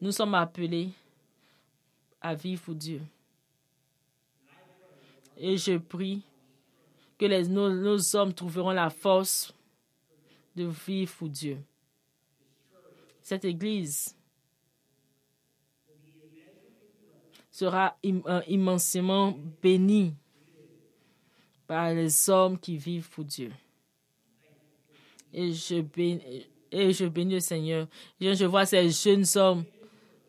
Nous 0.00 0.12
sommes 0.12 0.34
appelés 0.34 0.90
à 2.20 2.34
vivre 2.34 2.62
pour 2.62 2.74
Dieu. 2.74 3.02
Et 5.36 5.56
je 5.56 5.76
prie 5.78 6.22
que 7.18 7.26
les, 7.26 7.48
nos, 7.48 8.16
hommes 8.16 8.32
trouveront 8.32 8.70
la 8.70 8.90
force 8.90 9.54
de 10.54 10.64
vivre 10.66 11.12
pour 11.16 11.28
Dieu. 11.28 11.58
Cette 13.22 13.44
Église 13.44 14.16
sera 17.50 17.96
euh, 18.04 18.42
immensément 18.48 19.36
bénie 19.62 20.14
par 21.66 21.92
les 21.92 22.30
hommes 22.30 22.58
qui 22.58 22.76
vivent 22.76 23.08
pour 23.10 23.24
Dieu. 23.24 23.52
Et 25.32 25.52
je 25.52 25.80
bénis, 25.80 26.48
et 26.72 26.92
je 26.92 27.06
bénis 27.06 27.34
le 27.34 27.40
Seigneur. 27.40 27.86
Je 28.20 28.44
vois 28.44 28.66
ces 28.66 28.90
jeunes 28.90 29.24
hommes 29.36 29.64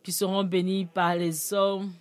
qui 0.04 0.12
seront 0.12 0.44
bénis 0.44 0.86
par 0.86 1.16
les 1.16 1.54
hommes 1.54 1.92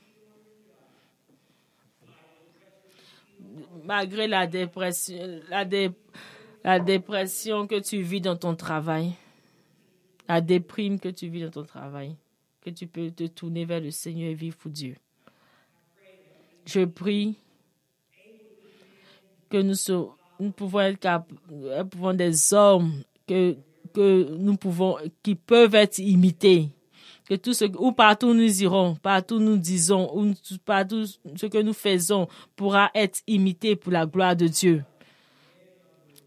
malgré 3.85 4.27
la 4.27 4.47
dépression, 4.47 5.41
la, 5.49 6.79
dépression 6.79 7.67
que 7.67 7.81
tu 7.81 8.03
vis 8.03 8.21
dans 8.21 8.37
ton 8.37 8.55
travail, 8.55 9.13
la 10.29 10.41
déprime 10.41 10.99
que 10.99 11.09
tu 11.09 11.29
vis 11.29 11.43
dans 11.43 11.51
ton 11.51 11.65
travail, 11.65 12.17
que 12.61 12.71
tu 12.71 12.87
peux 12.87 13.11
te 13.11 13.27
tourner 13.27 13.65
vers 13.65 13.81
le 13.81 13.91
Seigneur 13.91 14.31
et 14.31 14.35
vivre 14.35 14.57
pour 14.57 14.71
Dieu. 14.71 14.97
Je 16.67 16.85
prie 16.85 17.37
que 19.49 19.57
nous, 19.57 20.53
pouvons 20.53 20.81
être 20.81 22.15
des 22.15 22.55
hommes 22.55 23.03
que, 23.27 23.57
que 23.93 24.37
nous 24.39 24.57
pouvons, 24.57 24.97
qui 25.23 25.35
peuvent 25.35 25.75
être 25.75 25.99
imités, 25.99 26.69
que 27.29 27.35
tout 27.35 27.53
ce, 27.53 27.65
où 27.79 27.93
partout 27.93 28.35
nous 28.35 28.63
irons, 28.63 28.97
partout 28.97 29.39
nous 29.39 29.57
disons, 29.57 30.11
ou 30.17 30.35
partout 30.65 31.05
ce 31.07 31.47
que 31.47 31.63
nous 31.63 31.73
faisons 31.73 32.29
pourra 32.57 32.91
être 32.95 33.21
imité 33.27 33.77
pour 33.77 33.93
la 33.93 34.07
gloire 34.07 34.35
de 34.35 34.49
Dieu. 34.49 34.85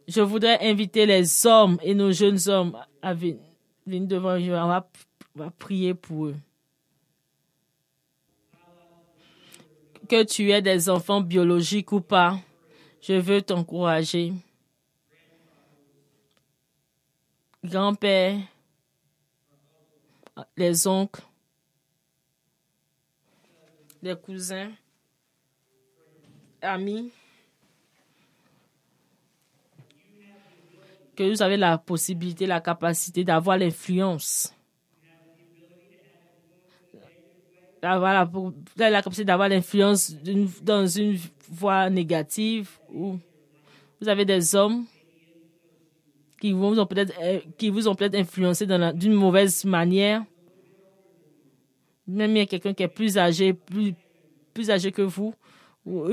Je 0.07 0.21
voudrais 0.21 0.59
inviter 0.65 1.05
les 1.05 1.45
hommes 1.45 1.77
et 1.81 1.93
nos 1.93 2.11
jeunes 2.11 2.39
hommes 2.47 2.77
à 3.01 3.13
venir 3.13 3.37
devant 3.85 4.37
Dieu. 4.37 4.53
On 4.55 4.67
va 4.67 5.49
prier 5.57 5.93
pour 5.93 6.27
eux. 6.27 6.35
Que 10.07 10.23
tu 10.23 10.51
aies 10.51 10.61
des 10.61 10.89
enfants 10.89 11.21
biologiques 11.21 11.91
ou 11.93 12.01
pas, 12.01 12.37
je 13.01 13.13
veux 13.13 13.41
t'encourager. 13.41 14.33
Grand-père, 17.63 18.39
les 20.57 20.85
oncles, 20.85 21.21
les 24.01 24.15
cousins, 24.15 24.71
amis, 26.61 27.09
que 31.15 31.29
vous 31.29 31.41
avez 31.41 31.55
la 31.55 31.77
possibilité, 31.77 32.45
la 32.45 32.59
capacité 32.59 33.23
d'avoir 33.23 33.57
l'influence. 33.57 34.53
D'avoir 37.81 38.13
la, 38.77 38.89
la 38.89 39.01
capacité 39.01 39.25
d'avoir 39.25 39.47
l'influence 39.47 40.13
dans 40.61 40.85
une 40.87 41.17
voie 41.49 41.89
négative 41.89 42.77
ou 42.89 43.19
vous 44.01 44.09
avez 44.09 44.25
des 44.25 44.55
hommes 44.55 44.85
qui 46.43 46.51
vous 46.51 46.77
ont 46.77 46.85
peut-être 46.85 47.13
euh, 47.21 47.39
qui 47.57 47.69
vous 47.69 47.87
ont 47.87 47.95
peut-être 47.95 48.15
influencé 48.15 48.67
d'une 48.67 49.13
mauvaise 49.13 49.63
manière. 49.63 50.25
Même 52.05 52.31
il 52.35 52.39
y 52.39 52.41
a 52.41 52.45
quelqu'un 52.45 52.73
qui 52.73 52.83
est 52.83 52.89
plus 52.89 53.17
âgé, 53.17 53.53
plus, 53.53 53.95
plus 54.53 54.69
âgé 54.69 54.91
que 54.91 55.03
vous, 55.03 55.33
ou 55.85 56.05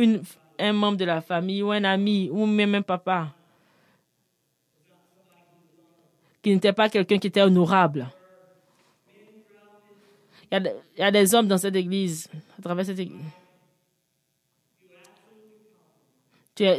un 0.56 0.72
membre 0.72 0.98
de 0.98 1.04
la 1.04 1.20
famille, 1.20 1.64
ou 1.64 1.72
un 1.72 1.82
ami, 1.82 2.30
ou 2.30 2.46
même 2.46 2.76
un 2.76 2.82
papa, 2.82 3.34
qui 6.40 6.54
n'était 6.54 6.72
pas 6.72 6.88
quelqu'un 6.88 7.18
qui 7.18 7.26
était 7.26 7.42
honorable. 7.42 8.08
Il 10.52 10.54
y, 10.54 10.54
a, 10.54 10.72
il 10.96 11.00
y, 11.00 11.02
a, 11.02 11.10
des 11.10 11.34
hommes 11.34 11.48
dans 11.48 11.58
cette 11.58 11.74
église, 11.74 12.28
à 12.56 12.62
travers 12.62 12.86
cette 12.86 13.00
église. 13.00 13.18
Tu 16.54 16.62
es, 16.62 16.78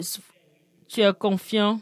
tu 0.88 1.02
es 1.02 1.14
confiant 1.14 1.82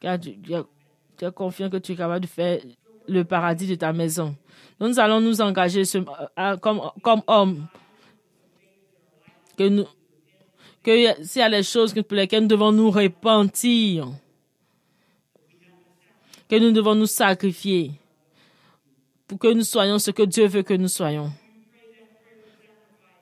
tu, 0.00 1.24
es 1.24 1.32
confiant 1.32 1.70
que 1.70 1.78
tu 1.78 1.92
es 1.92 1.96
capable 1.96 2.20
de 2.20 2.26
faire 2.26 2.60
le 3.08 3.24
paradis 3.24 3.66
de 3.66 3.74
ta 3.76 3.92
maison. 3.92 4.36
nous 4.80 4.98
allons 4.98 5.20
nous 5.20 5.40
engager 5.40 5.82
comme, 6.60 6.82
comme 7.02 7.22
hommes. 7.26 7.66
Que 9.56 9.84
s'il 11.22 11.40
y 11.40 11.42
a 11.42 11.50
des 11.50 11.62
choses 11.62 11.94
pour 11.94 12.16
lesquelles 12.16 12.42
nous 12.42 12.48
devons 12.48 12.72
nous 12.72 12.90
repentir, 12.90 14.08
que 16.48 16.56
nous 16.56 16.72
devons 16.72 16.94
nous 16.94 17.06
sacrifier 17.06 17.92
pour 19.26 19.38
que 19.38 19.52
nous 19.52 19.64
soyons 19.64 19.98
ce 19.98 20.10
que 20.10 20.22
Dieu 20.22 20.46
veut 20.46 20.62
que 20.62 20.74
nous 20.74 20.88
soyons. 20.88 21.32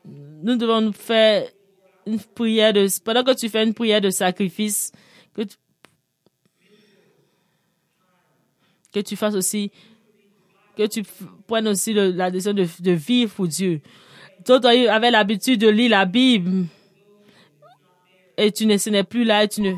Nous 0.05 0.57
devons 0.57 0.83
nous 0.83 0.93
faire 0.93 1.49
une 2.07 2.21
prière 2.21 2.73
de, 2.73 2.87
pendant 3.03 3.25
que 3.25 3.35
tu 3.35 3.49
fais 3.49 3.65
une 3.65 3.73
prière 3.73 4.03
de 4.03 4.11
sacrifice, 4.11 4.93
que 5.35 5.43
tu, 5.43 5.57
que 8.95 9.01
tu 9.01 9.17
fasses 9.17 9.35
aussi, 9.35 9.73
que 10.77 10.87
tu 10.87 11.03
prennes 11.49 11.67
aussi 11.67 11.93
la 11.93 12.31
décision 12.31 12.55
de, 12.55 12.93
vivre 12.93 13.35
pour 13.35 13.49
Dieu. 13.49 13.81
Tu 14.45 14.53
avais 14.53 15.11
l'habitude 15.11 15.61
de 15.61 15.69
lire 15.69 15.91
la 15.91 16.05
Bible 16.05 16.67
et 18.37 18.53
tu 18.53 18.67
ne, 18.67 18.77
ce 18.77 18.91
n'est 18.91 19.05
plus 19.05 19.25
là 19.25 19.45
et 19.45 19.49
tu 19.49 19.63
ne, 19.63 19.73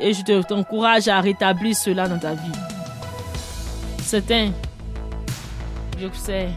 et 0.00 0.12
je 0.12 0.42
t'encourage 0.42 1.08
à 1.08 1.20
rétablir 1.20 1.76
cela 1.76 2.08
dans 2.08 2.18
ta 2.18 2.34
vie. 2.34 2.52
C'est 3.98 4.30
un, 4.30 4.52
je 6.00 6.06
sais, 6.14 6.48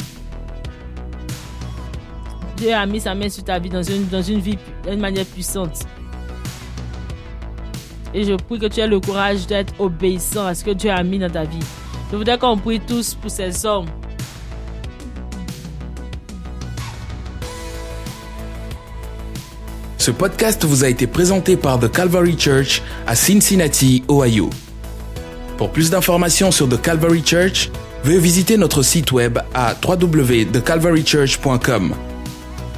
Dieu 2.55 2.73
a 2.73 2.85
mis 2.85 3.01
sa 3.01 3.13
main 3.15 3.29
sur 3.29 3.43
ta 3.43 3.59
vie 3.59 3.69
dans 3.69 3.83
une, 3.83 4.07
dans 4.07 4.21
une 4.21 4.39
vie, 4.39 4.57
d'une 4.83 4.99
manière 4.99 5.25
puissante. 5.25 5.85
Et 8.17 8.23
je 8.23 8.33
prie 8.33 8.57
que 8.57 8.65
tu 8.65 8.79
aies 8.79 8.87
le 8.87 8.99
courage 8.99 9.45
d'être 9.45 9.75
obéissant 9.77 10.47
à 10.47 10.55
ce 10.55 10.63
que 10.63 10.71
Dieu 10.71 10.89
a 10.89 11.03
mis 11.03 11.19
dans 11.19 11.29
ta 11.29 11.43
vie. 11.43 11.59
Je 12.11 12.17
voudrais 12.17 12.39
qu'on 12.39 12.57
prie 12.57 12.79
tous 12.79 13.13
pour 13.13 13.29
ces 13.29 13.63
hommes. 13.63 13.85
Ce 19.99 20.09
podcast 20.09 20.65
vous 20.65 20.83
a 20.83 20.89
été 20.89 21.05
présenté 21.05 21.57
par 21.57 21.79
The 21.79 21.91
Calvary 21.91 22.35
Church 22.39 22.81
à 23.05 23.13
Cincinnati, 23.13 24.03
Ohio. 24.09 24.49
Pour 25.57 25.69
plus 25.69 25.91
d'informations 25.91 26.49
sur 26.49 26.67
The 26.67 26.81
Calvary 26.81 27.21
Church, 27.23 27.69
veuillez 28.03 28.17
visiter 28.17 28.57
notre 28.57 28.81
site 28.81 29.11
web 29.11 29.37
à 29.53 29.75
www.thecalvarychurch.com. 29.87 31.93